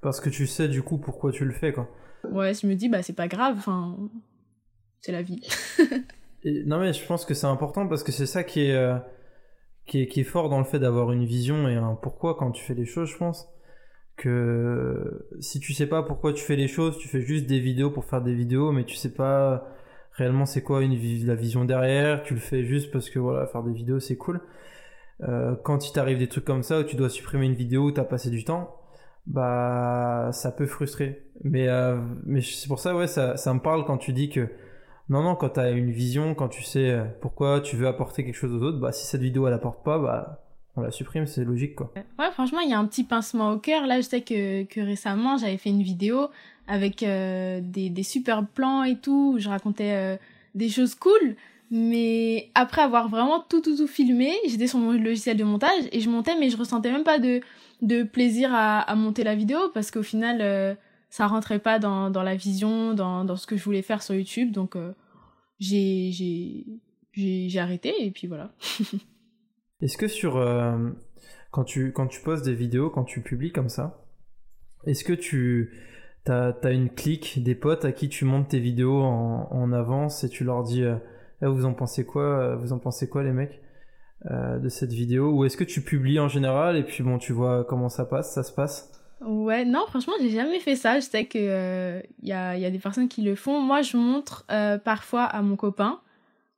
Parce 0.00 0.20
que 0.20 0.30
tu 0.30 0.46
sais 0.46 0.68
du 0.68 0.82
coup 0.82 0.98
pourquoi 0.98 1.32
tu 1.32 1.44
le 1.44 1.52
fais, 1.52 1.72
quoi. 1.72 1.90
Ouais, 2.30 2.54
je 2.54 2.66
me 2.66 2.74
dis, 2.74 2.88
bah 2.88 3.02
c'est 3.02 3.12
pas 3.12 3.28
grave, 3.28 3.56
enfin, 3.58 3.96
c'est 5.00 5.12
la 5.12 5.22
vie. 5.22 5.40
Non 6.66 6.78
mais 6.80 6.92
je 6.92 7.04
pense 7.06 7.24
que 7.24 7.34
c'est 7.34 7.46
important 7.46 7.88
parce 7.88 8.02
que 8.02 8.12
c'est 8.12 8.26
ça 8.26 8.44
qui 8.44 8.62
est, 8.66 8.74
euh, 8.74 8.96
qui 9.86 10.02
est, 10.02 10.06
qui 10.06 10.20
est 10.20 10.24
fort 10.24 10.48
dans 10.48 10.58
le 10.58 10.64
fait 10.64 10.78
d'avoir 10.78 11.12
une 11.12 11.24
vision 11.24 11.68
et 11.68 11.74
un 11.74 11.94
pourquoi 11.94 12.36
quand 12.36 12.52
tu 12.52 12.64
fais 12.64 12.74
les 12.74 12.86
choses, 12.86 13.10
je 13.10 13.16
pense. 13.16 13.48
Que 14.16 15.28
si 15.40 15.60
tu 15.60 15.74
sais 15.74 15.86
pas 15.86 16.02
pourquoi 16.02 16.32
tu 16.32 16.42
fais 16.42 16.56
les 16.56 16.68
choses, 16.68 16.98
tu 16.98 17.08
fais 17.08 17.20
juste 17.20 17.46
des 17.46 17.60
vidéos 17.60 17.90
pour 17.90 18.04
faire 18.06 18.22
des 18.22 18.34
vidéos, 18.34 18.72
mais 18.72 18.84
tu 18.84 18.94
sais 18.96 19.12
pas 19.12 19.68
réellement 20.12 20.46
c'est 20.46 20.62
quoi 20.62 20.80
la 20.80 21.34
vision 21.34 21.64
derrière, 21.66 22.22
tu 22.22 22.34
le 22.34 22.40
fais 22.40 22.64
juste 22.64 22.90
parce 22.92 23.10
que 23.10 23.18
voilà, 23.18 23.46
faire 23.46 23.62
des 23.62 23.72
vidéos 23.74 24.00
c'est 24.00 24.16
cool. 24.16 24.40
Euh, 25.22 25.56
quand 25.64 25.88
il 25.88 25.92
t'arrive 25.92 26.18
des 26.18 26.28
trucs 26.28 26.44
comme 26.44 26.62
ça 26.62 26.80
où 26.80 26.84
tu 26.84 26.96
dois 26.96 27.10
supprimer 27.10 27.46
une 27.46 27.54
vidéo 27.54 27.84
où 27.86 27.92
t'as 27.92 28.04
passé 28.04 28.30
du 28.30 28.44
temps, 28.44 28.76
bah 29.26 30.30
ça 30.32 30.52
peut 30.52 30.66
frustrer. 30.66 31.26
Mais, 31.44 31.68
euh, 31.68 31.98
mais 32.24 32.40
c'est 32.40 32.68
pour 32.68 32.78
ça, 32.80 32.94
ouais, 32.96 33.06
ça, 33.06 33.36
ça 33.36 33.52
me 33.54 33.60
parle 33.60 33.84
quand 33.84 33.98
tu 33.98 34.12
dis 34.12 34.30
que 34.30 34.48
non, 35.08 35.22
non, 35.22 35.36
quand 35.36 35.50
tu 35.50 35.60
as 35.60 35.70
une 35.70 35.90
vision, 35.90 36.34
quand 36.34 36.48
tu 36.48 36.62
sais 36.62 36.90
euh, 36.90 37.04
pourquoi 37.20 37.60
tu 37.60 37.76
veux 37.76 37.86
apporter 37.86 38.24
quelque 38.24 38.34
chose 38.34 38.52
aux 38.52 38.62
autres, 38.62 38.78
bah 38.78 38.92
si 38.92 39.06
cette 39.06 39.20
vidéo 39.20 39.46
elle 39.46 39.54
apporte 39.54 39.84
pas, 39.84 39.98
bah 39.98 40.42
on 40.76 40.82
la 40.82 40.90
supprime, 40.90 41.26
c'est 41.26 41.44
logique 41.44 41.74
quoi. 41.74 41.92
Ouais, 42.18 42.30
franchement, 42.32 42.60
il 42.60 42.70
y 42.70 42.74
a 42.74 42.78
un 42.78 42.84
petit 42.86 43.04
pincement 43.04 43.50
au 43.52 43.58
cœur. 43.58 43.86
Là, 43.86 43.96
je 43.96 44.06
sais 44.06 44.20
que, 44.20 44.64
que 44.64 44.80
récemment, 44.80 45.38
j'avais 45.38 45.56
fait 45.56 45.70
une 45.70 45.82
vidéo 45.82 46.28
avec 46.68 47.02
euh, 47.02 47.60
des, 47.62 47.88
des 47.88 48.02
super 48.02 48.46
plans 48.46 48.82
et 48.82 48.96
tout, 48.96 49.34
où 49.34 49.38
je 49.38 49.48
racontais 49.48 49.92
euh, 49.92 50.16
des 50.54 50.68
choses 50.68 50.94
cool. 50.94 51.36
Mais 51.70 52.50
après 52.54 52.82
avoir 52.82 53.08
vraiment 53.08 53.40
tout, 53.40 53.60
tout, 53.60 53.76
tout 53.76 53.86
filmé, 53.86 54.32
j'étais 54.46 54.66
sur 54.66 54.78
mon 54.78 54.92
logiciel 54.92 55.36
de 55.36 55.44
montage 55.44 55.84
et 55.92 56.00
je 56.00 56.10
montais, 56.10 56.36
mais 56.38 56.50
je 56.50 56.56
ressentais 56.56 56.92
même 56.92 57.04
pas 57.04 57.18
de, 57.18 57.40
de 57.82 58.02
plaisir 58.02 58.50
à, 58.52 58.80
à 58.80 58.94
monter 58.94 59.24
la 59.24 59.34
vidéo 59.34 59.58
parce 59.72 59.90
qu'au 59.90 60.02
final, 60.02 60.40
ça 61.16 61.28
rentrait 61.28 61.60
pas 61.60 61.78
dans, 61.78 62.10
dans 62.10 62.22
la 62.22 62.36
vision, 62.36 62.92
dans, 62.92 63.24
dans 63.24 63.36
ce 63.36 63.46
que 63.46 63.56
je 63.56 63.64
voulais 63.64 63.80
faire 63.80 64.02
sur 64.02 64.14
YouTube. 64.14 64.52
Donc, 64.52 64.76
euh, 64.76 64.92
j'ai, 65.58 66.78
arrêté 67.56 67.94
et 68.04 68.10
puis 68.10 68.26
voilà. 68.26 68.52
est-ce 69.80 69.96
que 69.96 70.08
sur. 70.08 70.36
Euh, 70.36 70.90
quand, 71.52 71.64
tu, 71.64 71.92
quand 71.92 72.06
tu 72.06 72.20
postes 72.20 72.44
des 72.44 72.54
vidéos, 72.54 72.90
quand 72.90 73.04
tu 73.04 73.22
publies 73.22 73.50
comme 73.50 73.70
ça, 73.70 74.04
est-ce 74.84 75.04
que 75.04 75.14
tu. 75.14 75.72
T'as 76.24 76.52
as 76.62 76.70
une 76.72 76.90
clique 76.90 77.42
des 77.42 77.54
potes 77.54 77.86
à 77.86 77.92
qui 77.92 78.10
tu 78.10 78.26
montes 78.26 78.48
tes 78.48 78.60
vidéos 78.60 79.00
en, 79.00 79.48
en 79.50 79.72
avance 79.72 80.22
et 80.22 80.28
tu 80.28 80.44
leur 80.44 80.64
dis 80.64 80.82
euh, 80.82 80.96
eh, 81.40 81.46
vous 81.46 81.64
en 81.64 81.72
pensez 81.72 82.04
quoi 82.04 82.56
vous 82.56 82.72
en 82.72 82.78
pensez 82.78 83.08
quoi 83.08 83.22
les 83.22 83.32
mecs 83.32 83.62
euh, 84.30 84.58
de 84.58 84.68
cette 84.68 84.92
vidéo? 84.92 85.32
Ou 85.32 85.44
est-ce 85.44 85.56
que 85.56 85.64
tu 85.64 85.80
publies 85.80 86.18
en 86.18 86.28
général 86.28 86.76
et 86.76 86.82
puis 86.82 87.04
bon 87.04 87.16
tu 87.16 87.32
vois 87.32 87.64
comment 87.64 87.88
ça 87.88 88.04
passe 88.04 88.34
ça 88.34 88.42
se 88.42 88.52
passe? 88.52 88.92
Ouais, 89.20 89.64
non, 89.64 89.86
franchement, 89.86 90.12
j'ai 90.20 90.30
jamais 90.30 90.60
fait 90.60 90.76
ça. 90.76 91.00
Je 91.00 91.04
sais 91.06 91.26
qu'il 91.26 91.40
euh, 91.44 92.00
y, 92.22 92.32
a, 92.32 92.56
y 92.56 92.64
a 92.64 92.70
des 92.70 92.78
personnes 92.78 93.08
qui 93.08 93.22
le 93.22 93.34
font. 93.34 93.60
Moi, 93.60 93.82
je 93.82 93.96
montre 93.96 94.44
euh, 94.50 94.78
parfois 94.78 95.24
à 95.24 95.40
mon 95.42 95.56
copain 95.56 96.00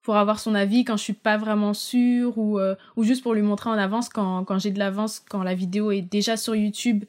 pour 0.03 0.16
avoir 0.16 0.40
son 0.40 0.55
avis 0.55 0.85
quand 0.85 0.97
je 0.97 1.03
suis 1.03 1.12
pas 1.12 1.37
vraiment 1.37 1.75
sûre 1.75 2.38
ou, 2.38 2.59
euh, 2.59 2.75
ou 2.97 3.05
juste 3.05 3.23
pour 3.23 3.35
lui 3.35 3.42
montrer 3.42 3.71
en 3.71 3.75
avance 3.75 4.09
quand, 4.09 4.44
quand 4.44 4.59
j'ai 4.59 4.71
de 4.71 4.79
l'avance, 4.79 5.21
quand 5.29 5.42
la 5.42 5.55
vidéo 5.55 5.90
est 5.92 6.01
déjà 6.03 6.37
sur 6.37 6.57
YouTube 6.57 7.05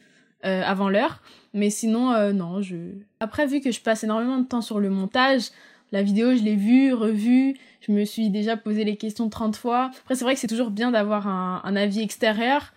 euh, 0.46 0.62
avant 0.64 0.90
l'heure. 0.90 1.22
Mais 1.54 1.70
sinon, 1.70 2.12
euh, 2.12 2.32
non, 2.34 2.62
je... 2.62 2.76
Après, 3.20 3.48
vu 3.48 3.62
que 3.62 3.72
je 3.72 3.80
passe 3.82 4.04
énormément 4.04 4.38
de 4.38 4.46
temps 4.46 4.62
sur 4.62 4.80
le 4.80 4.90
montage, 4.90 5.50
la 5.92 6.04
vidéo, 6.04 6.36
je 6.36 6.44
l'ai 6.44 6.56
vue, 6.56 6.94
revue, 6.94 7.56
je 7.82 7.92
me 7.92 8.06
suis 8.06 8.30
déjà 8.30 8.56
posé 8.58 8.84
les 8.84 8.98
questions 8.98 9.30
30 9.30 9.56
fois. 9.56 9.92
Après, 10.02 10.16
c'est 10.16 10.26
vrai 10.26 10.36
que 10.36 10.40
c'est 10.40 10.48
toujours 10.48 10.70
bien 10.70 10.92
d'avoir 10.92 11.28
un, 11.28 11.62
un 11.64 11.76
avis 11.76 12.02
extérieur 12.02 12.74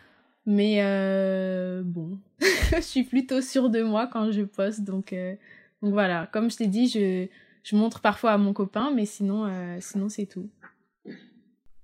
mais 0.47 0.79
euh, 0.83 1.83
bon, 1.85 2.19
je 2.41 2.81
suis 2.81 3.05
plutôt 3.05 3.41
sûre 3.41 3.71
de 3.71 3.83
moi 3.83 4.09
quand 4.09 4.31
je 4.33 4.43
poste. 4.43 4.83
Donc, 4.83 5.13
euh, 5.13 5.35
donc 5.83 5.93
voilà, 5.93 6.29
comme 6.33 6.51
je 6.51 6.57
t'ai 6.57 6.67
dit, 6.67 6.89
je, 6.89 7.29
je 7.63 7.77
montre 7.77 8.01
parfois 8.01 8.33
à 8.33 8.39
mon 8.39 8.53
copain, 8.53 8.91
mais 8.95 9.07
sinon, 9.07 9.47
euh, 9.47 9.77
sinon 9.81 10.09
c'est 10.09 10.27
tout. 10.27 10.49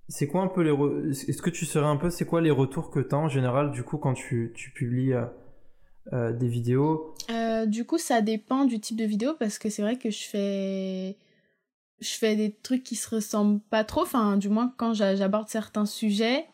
C'est 0.08 0.26
quoi 0.26 0.42
un 0.42 0.48
peu 0.48 0.62
les... 0.62 0.70
Re... 0.70 1.06
Est-ce 1.10 1.42
que 1.42 1.50
tu 1.50 1.66
saurais 1.66 1.86
un 1.86 1.96
peu, 1.96 2.10
c'est 2.10 2.24
quoi 2.24 2.40
les 2.40 2.50
retours 2.50 2.90
que 2.90 3.00
tu 3.00 3.14
as 3.14 3.18
en 3.18 3.28
général, 3.28 3.70
du 3.72 3.82
coup, 3.82 3.98
quand 3.98 4.14
tu, 4.14 4.52
tu 4.54 4.70
publies 4.70 5.12
des 6.10 6.48
vidéos? 6.48 7.14
Du 7.66 7.84
coup, 7.84 7.98
ça 7.98 8.22
dépend 8.22 8.64
du 8.64 8.80
type 8.80 8.96
de 8.96 9.04
vidéo, 9.04 9.34
parce 9.38 9.58
que 9.58 9.68
c'est 9.68 9.82
vrai 9.82 9.98
que 9.98 10.10
je 10.10 10.24
fais... 10.24 11.16
Je 12.00 12.10
fais 12.10 12.36
des 12.36 12.52
trucs 12.52 12.84
qui 12.84 12.94
se 12.94 13.12
ressemblent 13.12 13.60
pas 13.70 13.82
trop, 13.82 14.02
enfin, 14.02 14.36
du 14.36 14.48
moins 14.48 14.72
quand 14.76 14.94
j'aborde 14.94 15.48
certains 15.48 15.84
sujets, 15.84 16.46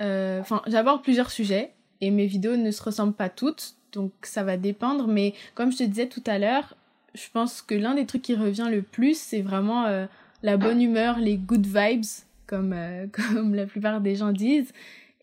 Enfin, 0.00 0.62
j'aborde 0.66 1.02
plusieurs 1.02 1.30
sujets 1.30 1.72
et 2.00 2.10
mes 2.10 2.26
vidéos 2.26 2.56
ne 2.56 2.70
se 2.72 2.82
ressemblent 2.82 3.14
pas 3.14 3.28
toutes, 3.28 3.76
donc 3.92 4.10
ça 4.22 4.42
va 4.42 4.56
dépendre. 4.56 5.06
Mais 5.06 5.34
comme 5.54 5.70
je 5.70 5.78
te 5.78 5.84
disais 5.84 6.08
tout 6.08 6.22
à 6.26 6.38
l'heure, 6.38 6.74
je 7.14 7.28
pense 7.32 7.62
que 7.62 7.74
l'un 7.74 7.94
des 7.94 8.06
trucs 8.06 8.22
qui 8.22 8.34
revient 8.34 8.68
le 8.70 8.82
plus, 8.82 9.18
c'est 9.18 9.40
vraiment 9.40 9.86
euh, 9.86 10.06
la 10.42 10.56
bonne 10.56 10.82
humeur, 10.82 11.18
les 11.18 11.36
good 11.36 11.66
vibes, 11.66 12.04
comme, 12.46 12.72
euh, 12.72 13.06
comme 13.12 13.54
la 13.54 13.66
plupart 13.66 14.00
des 14.00 14.16
gens 14.16 14.32
disent. 14.32 14.72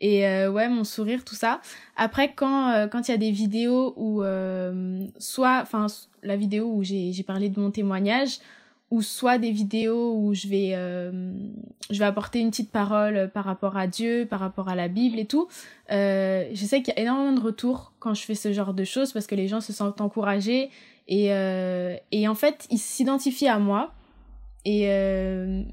Et 0.02 0.26
euh, 0.26 0.50
ouais, 0.50 0.70
mon 0.70 0.86
sourire, 0.86 1.26
tout 1.26 1.36
ça. 1.36 1.60
Après, 1.98 2.32
quand 2.34 2.88
quand 2.90 3.10
il 3.10 3.12
y 3.12 3.14
a 3.14 3.18
des 3.18 3.32
vidéos 3.32 3.94
où 3.98 4.24
soit, 5.18 5.60
enfin, 5.62 5.88
la 6.24 6.38
vidéo 6.38 6.72
où 6.74 6.84
j'ai 6.84 7.24
parlé 7.28 7.50
de 7.50 7.60
mon 7.60 7.72
témoignage, 7.72 8.40
ou 8.92 9.02
soit 9.02 9.38
des 9.38 9.52
vidéos 9.52 10.16
où 10.16 10.34
je 10.34 10.48
vais 10.48 10.72
euh, 10.74 11.32
je 11.90 12.00
vais 12.00 12.06
apporter 12.06 12.40
une 12.40 12.50
petite 12.50 12.72
parole 12.72 13.30
par 13.34 13.46
rapport 13.46 13.78
à 13.78 13.88
Dieu, 13.88 14.26
par 14.30 14.40
rapport 14.40 14.68
à 14.68 14.76
la 14.76 14.88
Bible 14.88 15.20
et 15.20 15.26
tout. 15.26 15.48
Euh, 15.92 16.50
je 16.54 16.66
sais 16.66 16.82
qu'il 16.82 16.94
y 16.96 17.00
a 17.00 17.02
énormément 17.02 17.34
de 17.34 17.42
retours 17.42 17.94
quand 18.00 18.14
je 18.14 18.24
fais 18.24 18.36
ce 18.36 18.54
genre 18.54 18.74
de 18.74 18.84
choses 18.84 19.12
parce 19.12 19.28
que 19.28 19.36
les 19.36 19.48
gens 19.48 19.62
se 19.62 19.74
sentent 19.74 20.02
encouragés 20.02 20.70
et 21.08 21.34
euh, 21.34 21.96
et 22.12 22.28
en 22.28 22.36
fait 22.36 22.68
ils 22.70 22.80
s'identifient 22.80 23.48
à 23.48 23.60
moi 23.60 23.92
et 24.66 24.90
euh, 24.90 25.64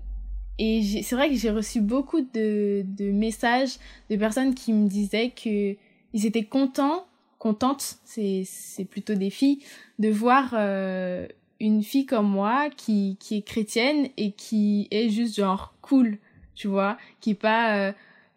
et 0.59 1.03
c'est 1.03 1.15
vrai 1.15 1.29
que 1.29 1.37
j'ai 1.37 1.51
reçu 1.51 1.81
beaucoup 1.81 2.23
de 2.23 2.83
de 2.85 3.11
messages 3.11 3.77
de 4.11 4.17
personnes 4.17 4.55
qui 4.55 4.73
me 4.73 4.89
disaient 4.89 5.31
que 5.31 5.77
ils 6.15 6.27
étaient 6.27 6.45
contents 6.45 7.07
contentes 7.39 7.99
c'est 8.05 8.45
c'est 8.47 8.87
plutôt 8.87 9.15
des 9.15 9.31
filles 9.31 9.59
de 9.99 10.09
voir 10.09 10.55
euh, 10.55 11.27
une 11.61 11.83
fille 11.83 12.07
comme 12.07 12.29
moi 12.29 12.69
qui, 12.77 13.17
qui 13.21 13.39
est 13.39 13.43
chrétienne 13.43 14.09
et 14.17 14.33
qui 14.33 14.89
est 14.91 15.09
juste 15.09 15.37
genre 15.37 15.75
cool, 15.81 16.19
tu 16.55 16.69
vois, 16.69 16.97
qui 17.21 17.31
est 17.31 17.35
pas 17.35 17.77
euh, 17.77 17.93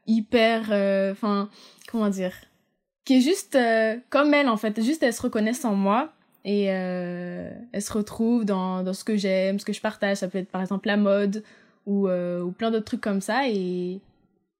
hyper, 0.07 0.69
euh, 0.71 1.11
enfin, 1.11 1.49
comment 1.89 2.09
dire, 2.09 2.33
qui 3.05 3.17
est 3.17 3.21
juste 3.21 3.55
euh, 3.55 3.97
comme 4.09 4.33
elle 4.33 4.47
en 4.47 4.57
fait, 4.57 4.81
juste 4.81 5.03
elle 5.03 5.13
se 5.13 5.21
reconnaissent 5.21 5.65
en 5.65 5.75
moi 5.75 6.13
et 6.45 6.63
elle 6.63 7.81
se 7.81 7.91
retrouve 7.91 8.45
dans, 8.45 8.81
dans 8.81 8.93
ce 8.93 9.03
que 9.03 9.17
j'aime, 9.17 9.59
ce 9.59 9.65
que 9.65 9.73
je 9.73 9.81
partage, 9.81 10.17
ça 10.17 10.29
peut 10.29 10.37
être 10.37 10.49
par 10.49 10.61
exemple 10.61 10.87
la 10.87 10.97
mode 10.97 11.43
ou, 11.85 12.07
ou 12.07 12.51
plein 12.51 12.71
d'autres 12.71 12.85
trucs 12.85 13.01
comme 13.01 13.19
ça 13.19 13.49
et, 13.49 13.99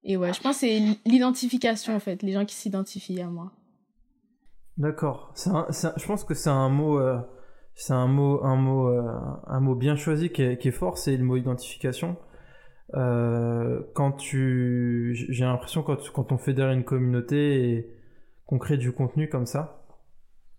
et 0.04 0.16
ouais, 0.16 0.32
je 0.34 0.40
pense 0.40 0.56
que 0.56 0.66
c'est 0.66 0.82
l'identification 1.06 1.96
en 1.96 2.00
fait, 2.00 2.22
les 2.22 2.32
gens 2.32 2.44
qui 2.44 2.54
s'identifient 2.54 3.22
à 3.22 3.28
moi. 3.28 3.50
D'accord, 4.76 5.32
je 5.36 6.06
pense 6.06 6.22
que 6.24 6.34
c'est 6.34 6.50
un 6.50 6.68
mot 6.68 7.00
c'est 7.80 7.94
un 7.94 8.08
mot, 8.08 8.44
un 8.44 8.56
mot, 8.56 8.88
euh, 8.88 9.10
un 9.46 9.60
mot 9.60 9.74
bien 9.74 9.96
choisi 9.96 10.28
qui 10.28 10.42
est, 10.42 10.70
fort, 10.70 10.98
c'est 10.98 11.16
le 11.16 11.24
mot 11.24 11.38
identification. 11.38 12.18
Euh, 12.92 13.80
quand 13.94 14.12
tu, 14.12 15.14
j'ai 15.30 15.44
l'impression 15.44 15.82
quand, 15.82 15.96
quand 16.12 16.30
on 16.30 16.36
fédère 16.36 16.70
une 16.72 16.84
communauté 16.84 17.70
et 17.70 17.86
qu'on 18.44 18.58
crée 18.58 18.76
du 18.76 18.92
contenu 18.92 19.30
comme 19.30 19.46
ça, 19.46 19.86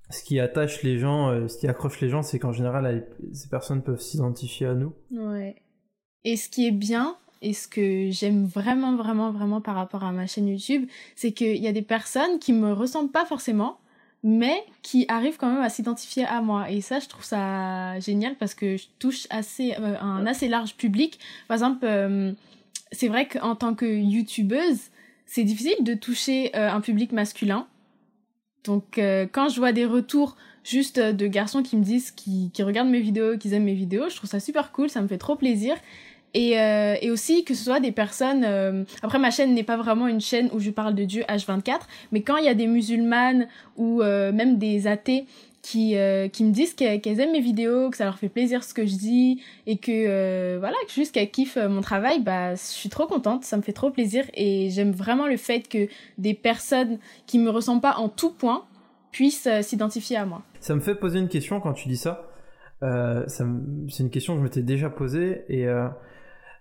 ce 0.10 0.24
qui 0.24 0.40
attache 0.40 0.82
les 0.82 0.98
gens, 0.98 1.30
euh, 1.30 1.48
ce 1.48 1.60
qui 1.60 1.68
accroche 1.68 2.02
les 2.02 2.10
gens, 2.10 2.24
c'est 2.24 2.40
qu'en 2.40 2.54
général, 2.54 3.08
ces 3.34 3.50
personnes 3.50 3.84
peuvent 3.84 4.02
s'identifier 4.02 4.66
à 4.66 4.74
nous. 4.74 4.96
Ouais. 5.12 5.62
Et 6.24 6.36
ce 6.36 6.50
qui 6.50 6.66
est 6.66 6.72
bien, 6.72 7.18
et 7.44 7.54
ce 7.54 7.68
que 7.68 8.10
j'aime 8.10 8.46
vraiment, 8.46 8.96
vraiment, 8.96 9.32
vraiment 9.32 9.62
par 9.62 9.76
rapport 9.76 10.04
à 10.04 10.12
ma 10.12 10.26
chaîne 10.26 10.48
YouTube, 10.48 10.90
c'est 11.16 11.34
qu'il 11.34 11.58
y 11.58 11.68
a 11.68 11.72
des 11.72 11.84
personnes 11.84 12.40
qui 12.40 12.52
me 12.52 12.74
ressemblent 12.74 13.12
pas 13.12 13.26
forcément, 13.26 13.78
mais 14.24 14.64
qui 14.84 15.06
arrivent 15.08 15.38
quand 15.38 15.52
même 15.52 15.64
à 15.64 15.70
s'identifier 15.70 16.26
à 16.26 16.42
moi. 16.42 16.70
Et 16.70 16.82
ça, 16.82 17.00
je 17.00 17.08
trouve 17.08 17.24
ça 17.24 18.00
génial 18.00 18.36
parce 18.36 18.54
que 18.54 18.78
je 18.78 18.86
touche 19.00 19.28
assez, 19.30 19.74
euh, 19.80 20.00
un 20.00 20.26
assez 20.28 20.48
large 20.48 20.76
public. 20.76 21.20
Par 21.48 21.56
exemple, 21.56 21.80
euh, 21.84 22.32
c'est 22.92 23.08
vrai 23.08 23.28
qu'en 23.28 23.56
tant 23.56 23.74
que 23.74 23.86
youtubeuse, 23.86 24.80
c'est 25.26 25.44
difficile 25.44 25.84
de 25.84 25.94
toucher 25.94 26.56
euh, 26.56 26.70
un 26.70 26.82
public 26.82 27.12
masculin. 27.12 27.68
Donc, 28.64 29.00
quand 29.32 29.50
je 29.50 29.58
vois 29.58 29.72
des 29.72 29.88
retours 29.88 30.36
juste 30.64 31.00
de 31.00 31.26
garçons 31.26 31.64
qui 31.64 31.78
me 31.78 31.84
disent 31.84 32.12
qui, 32.12 32.52
qui 32.54 32.62
regardent 32.62 32.90
mes 32.90 33.00
vidéos, 33.00 33.38
qu'ils 33.38 33.54
aiment 33.54 33.64
mes 33.64 33.74
vidéos. 33.74 34.10
Je 34.10 34.16
trouve 34.16 34.30
ça 34.30 34.40
super 34.40 34.72
cool, 34.72 34.88
ça 34.88 35.02
me 35.02 35.08
fait 35.08 35.18
trop 35.18 35.36
plaisir. 35.36 35.76
Et, 36.34 36.60
euh, 36.60 36.96
et 37.02 37.12
aussi 37.12 37.44
que 37.44 37.54
ce 37.54 37.64
soit 37.64 37.80
des 37.80 37.92
personnes... 37.92 38.44
Euh, 38.46 38.84
après, 39.04 39.20
ma 39.20 39.32
chaîne 39.32 39.54
n'est 39.54 39.64
pas 39.64 39.78
vraiment 39.78 40.08
une 40.08 40.22
chaîne 40.22 40.50
où 40.54 40.60
je 40.60 40.70
parle 40.70 40.96
de 40.96 41.04
Dieu 41.04 41.24
H24, 41.24 41.82
mais 42.12 42.22
quand 42.22 42.38
il 42.38 42.46
y 42.46 42.50
a 42.50 42.54
des 42.54 42.68
musulmanes 42.68 43.48
ou 43.78 44.02
euh, 44.02 44.32
même 44.32 44.58
des 44.58 44.88
athées 44.88 45.26
qui, 45.62 45.96
qui 46.34 46.44
me 46.44 46.52
disent 46.52 46.74
qu'elles 46.74 47.20
aiment 47.20 47.34
mes 47.34 47.40
vidéos, 47.40 47.92
que 47.92 47.98
ça 47.98 48.06
leur 48.06 48.18
fait 48.18 48.30
plaisir 48.30 48.64
ce 48.64 48.74
que 48.74 48.88
je 48.88 48.96
dis, 48.96 49.44
et 49.68 49.78
que 49.78 50.58
voilà, 50.58 50.76
que 50.88 50.92
juste 50.92 51.14
qu'elles 51.14 51.30
kiffent 51.30 51.58
mon 51.58 51.82
travail, 51.82 52.20
bah, 52.20 52.56
je 52.56 52.60
suis 52.60 52.90
trop 52.90 53.06
contente, 53.06 53.44
ça 53.44 53.58
me 53.58 53.62
fait 53.62 53.72
trop 53.72 53.92
plaisir, 53.92 54.26
et 54.34 54.72
j'aime 54.72 54.92
vraiment 54.92 55.28
le 55.28 55.38
fait 55.38 55.70
que 55.70 55.88
des 56.18 56.34
personnes 56.34 56.98
qui 57.28 57.38
me 57.38 57.52
ressemblent 57.52 57.82
pas 57.82 57.98
en 57.98 58.10
tout 58.10 58.32
point 58.32 58.66
puissent 59.12 59.48
s'identifier 59.62 60.18
à 60.18 60.26
moi. 60.26 60.42
Ça 60.62 60.74
me 60.74 60.80
fait 60.80 60.96
poser 60.96 61.20
une 61.20 61.30
question 61.30 61.60
quand 61.60 61.74
tu 61.74 61.88
dis 61.88 61.98
ça. 61.98 62.32
Euh, 62.84 63.24
c'est 63.28 63.44
une 64.04 64.10
question 64.10 64.34
que 64.34 64.40
je 64.40 64.44
m'étais 64.44 64.64
déjà 64.64 64.90
posée 64.90 65.44
et 65.50 65.68
euh, 65.68 65.88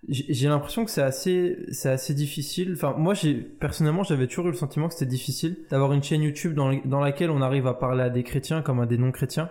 j'ai 0.08 0.48
l'impression 0.48 0.84
que 0.84 0.90
c'est 0.90 1.02
assez, 1.02 1.58
c'est 1.72 1.90
assez 1.90 2.14
difficile. 2.14 2.72
Enfin, 2.74 2.94
moi, 2.96 3.12
j'ai 3.12 3.34
personnellement, 3.34 4.02
j'avais 4.02 4.26
toujours 4.26 4.46
eu 4.46 4.50
le 4.50 4.56
sentiment 4.56 4.88
que 4.88 4.94
c'était 4.94 5.06
difficile 5.06 5.66
d'avoir 5.70 5.92
une 5.92 6.02
chaîne 6.02 6.22
YouTube 6.22 6.54
dans, 6.54 6.72
dans, 6.84 7.00
laquelle 7.00 7.30
on 7.30 7.42
arrive 7.42 7.66
à 7.66 7.74
parler 7.74 8.02
à 8.02 8.10
des 8.10 8.22
chrétiens 8.22 8.62
comme 8.62 8.80
à 8.80 8.86
des 8.86 8.96
non-chrétiens. 8.96 9.50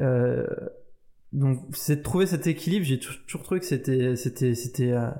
Euh, 0.00 0.46
donc, 1.32 1.58
c'est 1.74 1.96
de 1.96 2.02
trouver 2.02 2.26
cet 2.26 2.46
équilibre. 2.46 2.84
J'ai 2.84 3.00
toujours 3.00 3.42
trouvé 3.42 3.58
que 3.58 3.66
c'était, 3.66 4.14
c'était, 4.14 4.54
c'était, 4.54 4.92
euh, 4.92 5.10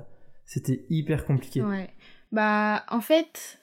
c'était 0.45 0.85
hyper 0.89 1.25
compliqué. 1.25 1.61
Ouais. 1.61 1.89
Bah, 2.31 2.85
en 2.89 3.01
fait, 3.01 3.59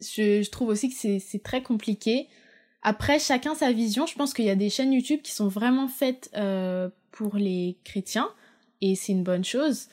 je, 0.00 0.48
trouve 0.50 0.68
aussi 0.68 0.90
que 0.90 1.20
c'est 1.20 1.42
très 1.42 1.62
compliqué. 1.62 2.26
Après, 2.82 3.20
chacun 3.20 3.54
sa 3.54 3.70
vision. 3.70 4.06
Je 4.06 4.14
pense 4.14 4.34
qu'il 4.34 4.44
y 4.44 4.50
a 4.50 4.56
des 4.56 4.70
chaînes 4.70 4.92
YouTube 4.92 5.20
qui 5.22 5.32
sont 5.32 5.48
vraiment 5.48 5.86
faites 5.86 6.30
euh, 6.36 6.88
pour 7.12 7.36
les 7.36 7.78
chrétiens 7.84 8.28
et 8.80 8.94
c'est 8.94 9.12
une 9.12 9.24
bonne 9.24 9.44
chose. 9.44 9.88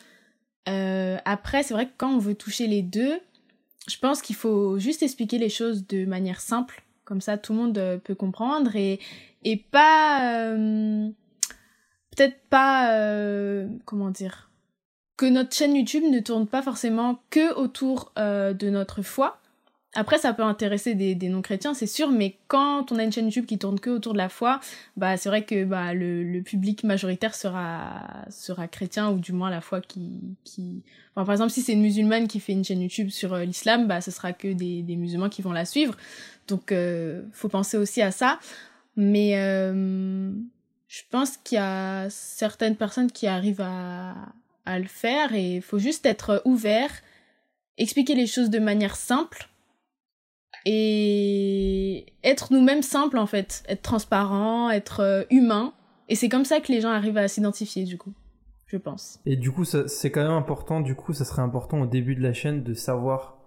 Euh, 0.67 1.17
après, 1.25 1.63
c'est 1.63 1.73
vrai 1.73 1.87
que 1.87 1.93
quand 1.97 2.13
on 2.13 2.17
veut 2.17 2.35
toucher 2.35 2.67
les 2.67 2.81
deux, 2.81 3.19
je 3.87 3.97
pense 3.97 4.21
qu'il 4.21 4.35
faut 4.35 4.79
juste 4.79 5.03
expliquer 5.03 5.37
les 5.37 5.49
choses 5.49 5.87
de 5.87 6.05
manière 6.05 6.41
simple, 6.41 6.83
comme 7.03 7.21
ça 7.21 7.37
tout 7.37 7.53
le 7.53 7.59
monde 7.59 7.77
euh, 7.77 7.97
peut 7.97 8.15
comprendre 8.15 8.75
et, 8.75 8.99
et 9.43 9.57
pas... 9.57 10.53
Euh, 10.53 11.09
peut-être 12.15 12.39
pas... 12.49 12.97
Euh, 12.97 13.67
comment 13.85 14.09
dire 14.09 14.49
Que 15.17 15.25
notre 15.25 15.55
chaîne 15.55 15.75
YouTube 15.75 16.03
ne 16.09 16.19
tourne 16.19 16.47
pas 16.47 16.61
forcément 16.61 17.19
que 17.29 17.53
autour 17.55 18.11
de 18.17 18.69
notre 18.69 19.01
foi, 19.01 19.39
après, 19.95 20.17
ça 20.17 20.33
peut 20.33 20.43
intéresser 20.43 20.93
des, 20.93 21.15
des 21.15 21.29
non-chrétiens, 21.29 21.73
c'est 21.73 21.87
sûr, 21.87 22.09
mais 22.09 22.37
quand 22.47 22.91
on 22.91 22.99
a 22.99 23.03
une 23.03 23.13
chaîne 23.13 23.25
YouTube 23.25 23.45
qui 23.45 23.57
tourne 23.57 23.79
que 23.79 23.89
autour 23.89 24.11
de 24.11 24.17
la 24.17 24.27
foi, 24.27 24.59
bah 24.97 25.15
c'est 25.15 25.29
vrai 25.29 25.45
que 25.45 25.63
bah 25.63 25.93
le, 25.93 26.23
le, 26.23 26.41
public 26.41 26.83
majoritaire 26.83 27.33
sera 27.33 28.03
sera 28.29 28.67
chrétien 28.67 29.09
ou 29.09 29.19
du 29.19 29.31
moins 29.31 29.49
la 29.49 29.61
foi 29.61 29.79
qui 29.79 30.35
qui. 30.43 30.83
Enfin, 31.15 31.25
par 31.25 31.33
exemple, 31.33 31.51
si 31.51 31.61
c'est 31.61 31.73
une 31.73 31.81
musulmane 31.81 32.27
qui 32.27 32.41
fait 32.41 32.51
une 32.51 32.65
chaîne 32.65 32.81
YouTube 32.81 33.09
sur 33.09 33.33
euh, 33.33 33.45
l'islam, 33.45 33.87
bah 33.87 34.01
ce 34.01 34.11
sera 34.11 34.33
que 34.33 34.51
des, 34.51 34.81
des 34.81 34.97
musulmans 34.97 35.29
qui 35.29 35.41
vont 35.41 35.53
la 35.53 35.65
suivre. 35.65 35.95
Donc, 36.49 36.73
euh, 36.73 37.23
faut 37.31 37.49
penser 37.49 37.77
aussi 37.77 38.01
à 38.01 38.11
ça. 38.11 38.39
Mais 38.97 39.37
euh, 39.37 40.29
je 40.89 41.01
pense 41.09 41.37
qu'il 41.37 41.55
y 41.57 41.61
a 41.61 42.09
certaines 42.09 42.75
personnes 42.75 43.11
qui 43.11 43.27
arrivent 43.27 43.61
à 43.61 44.13
à 44.65 44.79
le 44.79 44.87
faire 44.87 45.33
et 45.33 45.57
il 45.57 45.61
faut 45.61 45.77
juste 45.79 46.05
être 46.05 46.41
ouvert, 46.43 46.89
expliquer 47.77 48.15
les 48.15 48.27
choses 48.27 48.49
de 48.49 48.59
manière 48.59 48.95
simple 48.95 49.47
et 50.65 52.05
être 52.23 52.51
nous-mêmes 52.51 52.81
simples 52.81 53.17
en 53.17 53.27
fait, 53.27 53.63
être 53.67 53.83
transparent, 53.83 54.69
être 54.69 54.99
euh, 54.99 55.23
humain. 55.29 55.73
Et 56.09 56.15
c'est 56.15 56.29
comme 56.29 56.45
ça 56.45 56.59
que 56.59 56.71
les 56.71 56.81
gens 56.81 56.89
arrivent 56.89 57.17
à 57.17 57.27
s'identifier 57.27 57.83
du 57.83 57.97
coup, 57.97 58.13
je 58.67 58.77
pense. 58.77 59.19
Et 59.25 59.35
du 59.35 59.51
coup, 59.51 59.63
c'est 59.63 60.11
quand 60.11 60.23
même 60.23 60.31
important, 60.31 60.81
du 60.81 60.95
coup, 60.95 61.13
ça 61.13 61.25
serait 61.25 61.41
important 61.41 61.81
au 61.81 61.85
début 61.85 62.15
de 62.15 62.21
la 62.21 62.33
chaîne 62.33 62.63
de 62.63 62.73
savoir, 62.73 63.37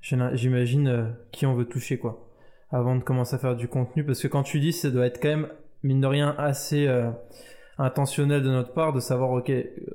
j'imagine, 0.00 0.88
euh, 0.88 1.10
qui 1.32 1.46
on 1.46 1.54
veut 1.54 1.66
toucher 1.66 1.98
quoi, 1.98 2.28
avant 2.70 2.96
de 2.96 3.02
commencer 3.02 3.34
à 3.36 3.38
faire 3.38 3.56
du 3.56 3.68
contenu, 3.68 4.04
parce 4.04 4.20
que 4.20 4.28
quand 4.28 4.42
tu 4.42 4.60
dis, 4.60 4.72
ça 4.72 4.90
doit 4.90 5.06
être 5.06 5.20
quand 5.20 5.28
même, 5.28 5.48
mine 5.82 6.00
de 6.00 6.06
rien, 6.06 6.34
assez 6.38 6.86
euh, 6.86 7.10
intentionnel 7.78 8.42
de 8.42 8.50
notre 8.50 8.72
part 8.72 8.92
de 8.92 9.00
savoir, 9.00 9.30
ok, 9.30 9.52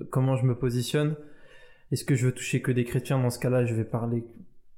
comment 0.09 0.35
je 0.35 0.45
me 0.45 0.55
positionne. 0.55 1.15
Est-ce 1.91 2.03
que 2.03 2.15
je 2.15 2.27
veux 2.27 2.33
toucher 2.33 2.61
que 2.61 2.71
des 2.71 2.83
chrétiens? 2.83 3.19
Dans 3.19 3.29
ce 3.29 3.39
cas-là, 3.39 3.65
je 3.65 3.73
vais 3.73 3.85
parler 3.85 4.23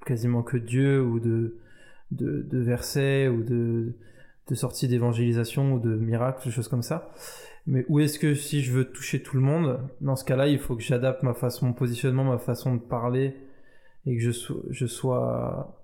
quasiment 0.06 0.42
que 0.42 0.56
Dieu 0.56 1.02
ou 1.02 1.20
de 1.20 1.58
de, 2.12 2.58
versets 2.58 3.28
ou 3.28 3.42
de, 3.42 3.94
sorties 4.54 4.88
d'évangélisation 4.88 5.74
ou 5.74 5.80
de 5.80 5.94
miracles, 5.94 6.44
des 6.44 6.50
choses 6.50 6.68
comme 6.68 6.82
ça. 6.82 7.12
Mais 7.66 7.84
où 7.88 8.00
est-ce 8.00 8.18
que 8.18 8.34
si 8.34 8.62
je 8.62 8.72
veux 8.72 8.90
toucher 8.90 9.22
tout 9.22 9.36
le 9.36 9.42
monde, 9.42 9.80
dans 10.00 10.16
ce 10.16 10.24
cas-là, 10.24 10.48
il 10.48 10.58
faut 10.58 10.76
que 10.76 10.82
j'adapte 10.82 11.22
ma 11.22 11.32
façon, 11.32 11.66
mon 11.66 11.72
positionnement, 11.72 12.24
ma 12.24 12.38
façon 12.38 12.74
de 12.74 12.80
parler 12.80 13.36
et 14.04 14.16
que 14.16 14.22
je, 14.22 14.86
sois 14.86 15.80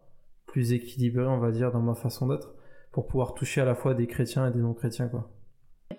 plus 0.46 0.72
équilibré, 0.72 1.24
on 1.24 1.38
va 1.38 1.52
dire, 1.52 1.70
dans 1.70 1.80
ma 1.80 1.94
façon 1.94 2.26
d'être 2.26 2.52
pour 2.90 3.06
pouvoir 3.06 3.34
toucher 3.34 3.60
à 3.60 3.64
la 3.64 3.76
fois 3.76 3.94
des 3.94 4.08
chrétiens 4.08 4.48
et 4.48 4.50
des 4.50 4.58
non-chrétiens, 4.58 5.08
quoi. 5.08 5.30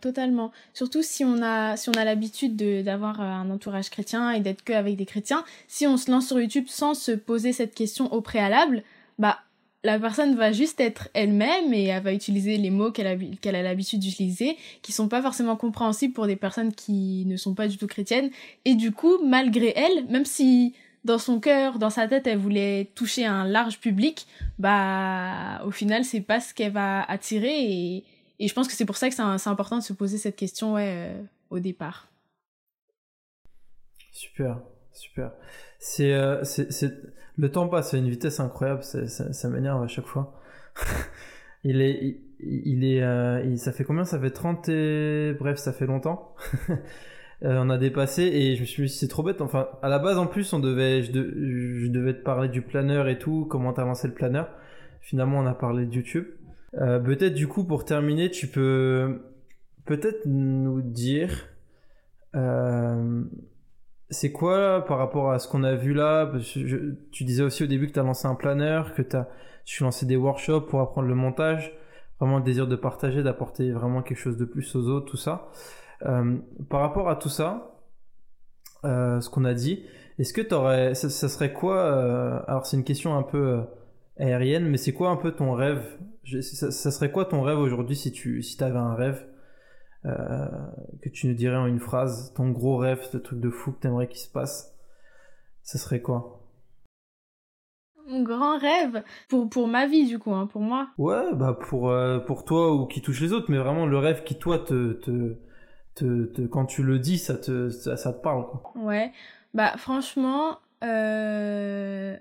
Totalement. 0.02 0.52
Surtout 0.74 1.02
si 1.02 1.26
on 1.26 1.42
a, 1.42 1.76
si 1.76 1.90
a 1.90 2.06
l'habitude 2.06 2.56
d'avoir 2.84 3.22
un 3.22 3.50
entourage 3.50 3.90
chrétien 3.90 4.32
et 4.32 4.40
d'être 4.40 4.64
que 4.64 4.74
avec 4.74 4.96
des 4.96 5.06
chrétiens, 5.06 5.44
si 5.68 5.88
on 5.88 5.98
se 5.98 6.12
lance 6.12 6.28
sur 6.28 6.40
YouTube 6.40 6.66
sans 6.68 6.94
se 6.94 7.12
poser 7.12 7.54
cette 7.54 7.74
question 7.74 8.12
au 8.14 8.22
préalable, 8.22 8.84
bah 9.18 9.40
la 9.84 10.00
personne 10.00 10.36
va 10.36 10.52
juste 10.52 10.80
être 10.82 11.08
elle-même 11.14 11.74
et 11.74 11.86
elle 11.86 12.04
va 12.04 12.14
utiliser 12.14 12.58
les 12.58 12.70
mots 12.70 12.92
qu'elle 12.92 13.08
a, 13.08 13.58
a 13.58 13.62
l'habitude 13.62 14.00
d'utiliser, 14.00 14.58
qui 14.82 14.92
sont 14.92 15.08
pas 15.08 15.22
forcément 15.22 15.56
compréhensibles 15.56 16.14
pour 16.14 16.28
des 16.28 16.36
personnes 16.36 16.74
qui 16.74 17.24
ne 17.26 17.38
sont 17.38 17.54
pas 17.54 17.68
du 17.68 17.78
tout 17.78 17.88
chrétiennes. 17.88 18.30
Et 18.66 18.76
du 18.76 18.92
coup, 18.92 19.24
malgré 19.26 19.74
elle, 19.76 20.06
même 20.08 20.26
si 20.26 20.74
dans 21.06 21.18
son 21.18 21.40
cœur, 21.40 21.80
dans 21.80 21.90
sa 21.90 22.08
tête, 22.08 22.28
elle 22.28 22.38
voulait 22.38 22.92
toucher 22.94 23.26
un 23.26 23.46
large 23.46 23.80
public, 23.80 24.28
bah, 24.58 25.64
au 25.66 25.72
final, 25.72 26.04
c'est 26.04 26.22
pas 26.22 26.42
ce 26.42 26.54
qu'elle 26.54 26.74
va 26.74 27.04
attirer 27.04 27.64
et, 27.64 28.04
et 28.40 28.48
je 28.48 28.54
pense 28.54 28.68
que 28.68 28.74
c'est 28.74 28.86
pour 28.86 28.98
ça 28.98 29.10
que 29.10 29.16
c'est, 29.16 29.50
important 29.50 29.78
de 29.78 29.84
se 29.84 29.94
poser 29.94 30.18
cette 30.18 30.36
question, 30.36 30.74
ouais, 30.74 30.88
euh, 30.88 31.22
au 31.50 31.60
départ. 31.60 32.10
Super, 34.12 34.60
super. 35.00 35.32
C'est, 35.80 36.14
euh, 36.14 36.44
c'est, 36.44 36.92
le 37.38 37.52
temps 37.52 37.68
passe 37.68 37.94
à 37.94 37.98
une 37.98 38.10
vitesse 38.10 38.40
incroyable, 38.40 38.84
ça, 38.84 39.08
ça, 39.08 39.50
m'énerve 39.50 39.82
à 39.82 39.88
chaque 39.88 40.06
fois. 40.06 40.40
il 41.64 41.82
est, 41.82 42.20
il, 42.40 42.84
est, 42.84 43.02
euh, 43.02 43.56
ça 43.56 43.72
fait 43.72 43.86
combien? 43.86 44.04
Ça 44.04 44.20
fait 44.20 44.32
30 44.32 44.70
et 44.70 45.34
bref, 45.40 45.58
ça 45.58 45.74
fait 45.74 45.88
longtemps. 45.88 46.36
Euh, 47.42 47.58
on 47.64 47.70
a 47.70 47.78
dépassé 47.78 48.24
et 48.24 48.58
je 48.58 48.60
me 48.60 48.66
suis 48.66 48.84
dit 48.84 48.90
c'est 48.90 49.08
trop 49.08 49.24
bête. 49.24 49.40
Enfin, 49.40 49.70
à 49.82 49.88
la 49.88 49.98
base 49.98 50.18
en 50.18 50.28
plus, 50.28 50.52
on 50.52 50.60
devait, 50.60 51.04
je, 51.04 51.88
devais 51.88 52.14
te 52.14 52.22
parler 52.22 52.50
du 52.50 52.62
planeur 52.62 53.08
et 53.08 53.18
tout, 53.18 53.48
comment 53.50 53.72
t'as 53.72 53.86
lancé 53.86 54.10
le 54.10 54.14
planeur. 54.14 54.50
Finalement, 55.00 55.40
on 55.40 55.46
a 55.46 55.54
parlé 55.54 55.86
de 55.86 55.96
YouTube. 55.96 56.26
Peut-être 56.74 57.36
du 57.36 57.48
coup 57.48 57.64
pour 57.64 57.86
terminer, 57.86 58.30
tu 58.30 58.48
peux 58.48 59.22
peut-être 59.86 60.26
nous 60.26 60.82
dire 60.82 61.48
c'est 64.10 64.32
quoi 64.32 64.84
par 64.86 64.98
rapport 64.98 65.32
à 65.32 65.40
ce 65.40 65.48
qu'on 65.48 65.64
a 65.64 65.76
vu 65.76 65.94
là? 65.94 66.32
Tu 67.12 67.24
disais 67.24 67.44
aussi 67.44 67.64
au 67.64 67.68
début 67.68 67.88
que 67.88 67.94
tu 67.94 68.00
as 68.00 68.04
lancé 68.04 68.28
un 68.28 68.36
planeur, 68.36 68.94
que 68.94 69.02
tu 69.02 69.16
as 69.16 69.28
lancé 69.82 70.06
des 70.06 70.16
workshops 70.16 70.68
pour 70.68 70.82
apprendre 70.82 71.08
le 71.08 71.16
montage, 71.16 71.74
vraiment 72.20 72.38
le 72.38 72.44
désir 72.44 72.68
de 72.68 72.76
partager, 72.76 73.22
d'apporter 73.24 73.72
vraiment 73.72 74.02
quelque 74.02 74.18
chose 74.18 74.38
de 74.38 74.46
plus 74.46 74.76
aux 74.76 74.88
autres, 74.88 75.06
tout 75.06 75.18
ça. 75.18 75.52
Euh, 76.06 76.38
par 76.70 76.82
rapport 76.82 77.10
à 77.10 77.16
tout 77.16 77.30
ça, 77.30 77.76
euh, 78.86 79.22
ce 79.22 79.30
qu'on 79.30 79.46
a 79.46 79.54
dit, 79.54 79.86
est-ce 80.18 80.34
que 80.34 80.42
tu 80.42 80.54
aurais, 80.54 80.96
ça, 80.96 81.10
serait 81.10 81.54
quoi 81.54 81.78
euh, 81.78 82.40
Alors 82.48 82.66
c'est 82.66 82.78
une 82.78 82.84
question 82.84 83.16
un 83.16 83.24
peu 83.24 83.62
aérienne, 84.18 84.68
mais 84.68 84.78
c'est 84.78 84.94
quoi 84.94 85.10
un 85.10 85.18
peu 85.18 85.32
ton 85.32 85.54
rêve? 85.54 85.84
Ça, 86.42 86.72
ça, 86.72 86.92
serait 86.92 87.12
quoi 87.12 87.26
ton 87.26 87.42
rêve 87.42 87.60
aujourd'hui 87.60 87.96
si 87.96 88.12
tu 88.12 88.42
si 88.42 88.62
avais 88.64 88.78
un 88.78 88.96
rêve? 88.96 89.26
Euh, 90.06 90.48
que 91.02 91.10
tu 91.10 91.28
nous 91.28 91.34
dirais 91.34 91.58
en 91.58 91.66
une 91.66 91.80
phrase, 91.80 92.34
ton 92.34 92.52
gros 92.52 92.78
rêve, 92.78 93.06
ce 93.12 93.18
truc 93.18 93.40
de 93.40 93.50
fou 93.50 93.74
que 93.74 93.80
t'aimerais 93.80 94.08
qu'il 94.08 94.20
se 94.20 94.32
passe, 94.32 94.74
ce 95.64 95.78
serait 95.78 96.02
quoi? 96.02 96.48
Mon 98.08 98.24
grand 98.24 98.58
rêve? 98.58 99.04
Pour, 99.28 99.50
pour 99.50 99.68
ma 99.68 99.88
vie, 99.88 100.08
du 100.08 100.18
coup, 100.18 100.34
hein, 100.34 100.48
pour 100.48 100.62
moi 100.62 100.90
Ouais, 100.98 101.34
bah 101.34 101.54
pour, 101.54 101.90
euh, 101.90 102.20
pour 102.20 102.46
toi 102.46 102.74
ou 102.74 102.88
qui 102.88 103.02
touche 103.02 103.22
les 103.22 103.34
autres, 103.34 103.48
mais 103.52 103.58
vraiment 103.58 103.86
le 103.86 103.98
rêve 103.98 104.24
qui, 104.24 104.40
toi, 104.40 104.58
te, 104.58 104.94
te, 104.94 105.36
te, 105.96 106.48
quand 106.48 106.66
tu 106.66 106.82
le 106.82 106.98
dis, 106.98 107.18
ça 107.18 107.36
te, 107.36 107.70
ça, 107.70 108.14
te 108.14 108.22
parle. 108.22 108.48
Quoi. 108.48 108.72
Ouais, 108.76 109.12
bah 109.54 109.74
franchement, 109.78 110.60
euh, 110.84 112.16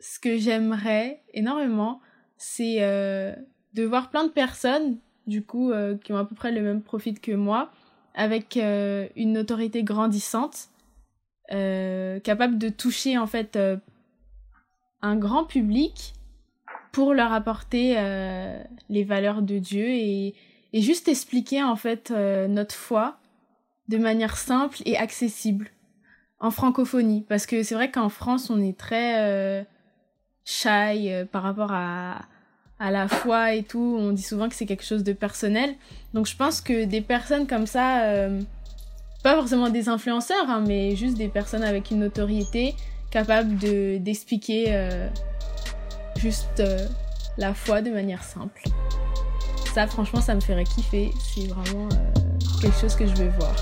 ce 0.00 0.18
que 0.18 0.36
j'aimerais 0.36 1.22
énormément, 1.32 2.00
c'est 2.36 2.80
de 3.74 3.84
voir 3.84 4.10
plein 4.10 4.24
de 4.24 4.32
personnes 4.32 4.98
du 5.26 5.42
coup, 5.42 5.70
euh, 5.70 5.96
qui 5.96 6.12
ont 6.12 6.18
à 6.18 6.24
peu 6.24 6.34
près 6.34 6.52
le 6.52 6.62
même 6.62 6.82
profit 6.82 7.14
que 7.14 7.32
moi, 7.32 7.70
avec 8.14 8.56
euh, 8.56 9.08
une 9.16 9.38
autorité 9.38 9.82
grandissante, 9.82 10.68
euh, 11.52 12.20
capable 12.20 12.58
de 12.58 12.68
toucher 12.68 13.18
en 13.18 13.26
fait 13.26 13.58
un 15.02 15.16
grand 15.16 15.44
public 15.44 16.14
pour 16.92 17.12
leur 17.12 17.32
apporter 17.32 17.94
euh, 17.98 18.62
les 18.88 19.04
valeurs 19.04 19.42
de 19.42 19.58
Dieu 19.58 19.86
et, 19.88 20.34
et 20.72 20.80
juste 20.80 21.08
expliquer 21.08 21.62
en 21.62 21.76
fait 21.76 22.10
euh, 22.10 22.48
notre 22.48 22.74
foi 22.74 23.18
de 23.88 23.98
manière 23.98 24.36
simple 24.36 24.78
et 24.86 24.96
accessible 24.96 25.70
en 26.38 26.50
francophonie. 26.50 27.26
Parce 27.28 27.46
que 27.46 27.62
c'est 27.62 27.74
vrai 27.74 27.90
qu'en 27.90 28.08
France, 28.08 28.48
on 28.48 28.60
est 28.60 28.78
très 28.78 29.20
euh, 29.28 29.64
shy 30.44 31.12
euh, 31.12 31.24
par 31.24 31.42
rapport 31.42 31.72
à, 31.72 32.22
à 32.78 32.90
la 32.90 33.08
foi 33.08 33.54
et 33.54 33.62
tout. 33.62 33.96
On 33.98 34.12
dit 34.12 34.22
souvent 34.22 34.48
que 34.48 34.54
c'est 34.54 34.66
quelque 34.66 34.84
chose 34.84 35.04
de 35.04 35.12
personnel. 35.12 35.74
Donc 36.12 36.26
je 36.26 36.36
pense 36.36 36.60
que 36.60 36.84
des 36.84 37.00
personnes 37.00 37.46
comme 37.46 37.66
ça, 37.66 38.02
euh, 38.04 38.40
pas 39.22 39.34
forcément 39.34 39.70
des 39.70 39.88
influenceurs, 39.88 40.48
hein, 40.48 40.62
mais 40.66 40.96
juste 40.96 41.16
des 41.16 41.28
personnes 41.28 41.64
avec 41.64 41.90
une 41.90 42.00
notoriété 42.00 42.74
capable 43.10 43.56
de 43.58 43.98
d'expliquer 43.98 44.66
euh, 44.68 45.08
juste 46.16 46.60
euh, 46.60 46.86
la 47.38 47.54
foi 47.54 47.80
de 47.80 47.90
manière 47.90 48.24
simple. 48.24 48.62
Ça, 49.74 49.86
franchement, 49.86 50.20
ça 50.20 50.34
me 50.34 50.40
ferait 50.40 50.64
kiffer. 50.64 51.10
C'est 51.34 51.48
vraiment 51.48 51.88
quelque 52.60 52.78
chose 52.78 52.94
que 52.94 53.06
je 53.06 53.14
veux 53.14 53.30
voir. 53.30 53.54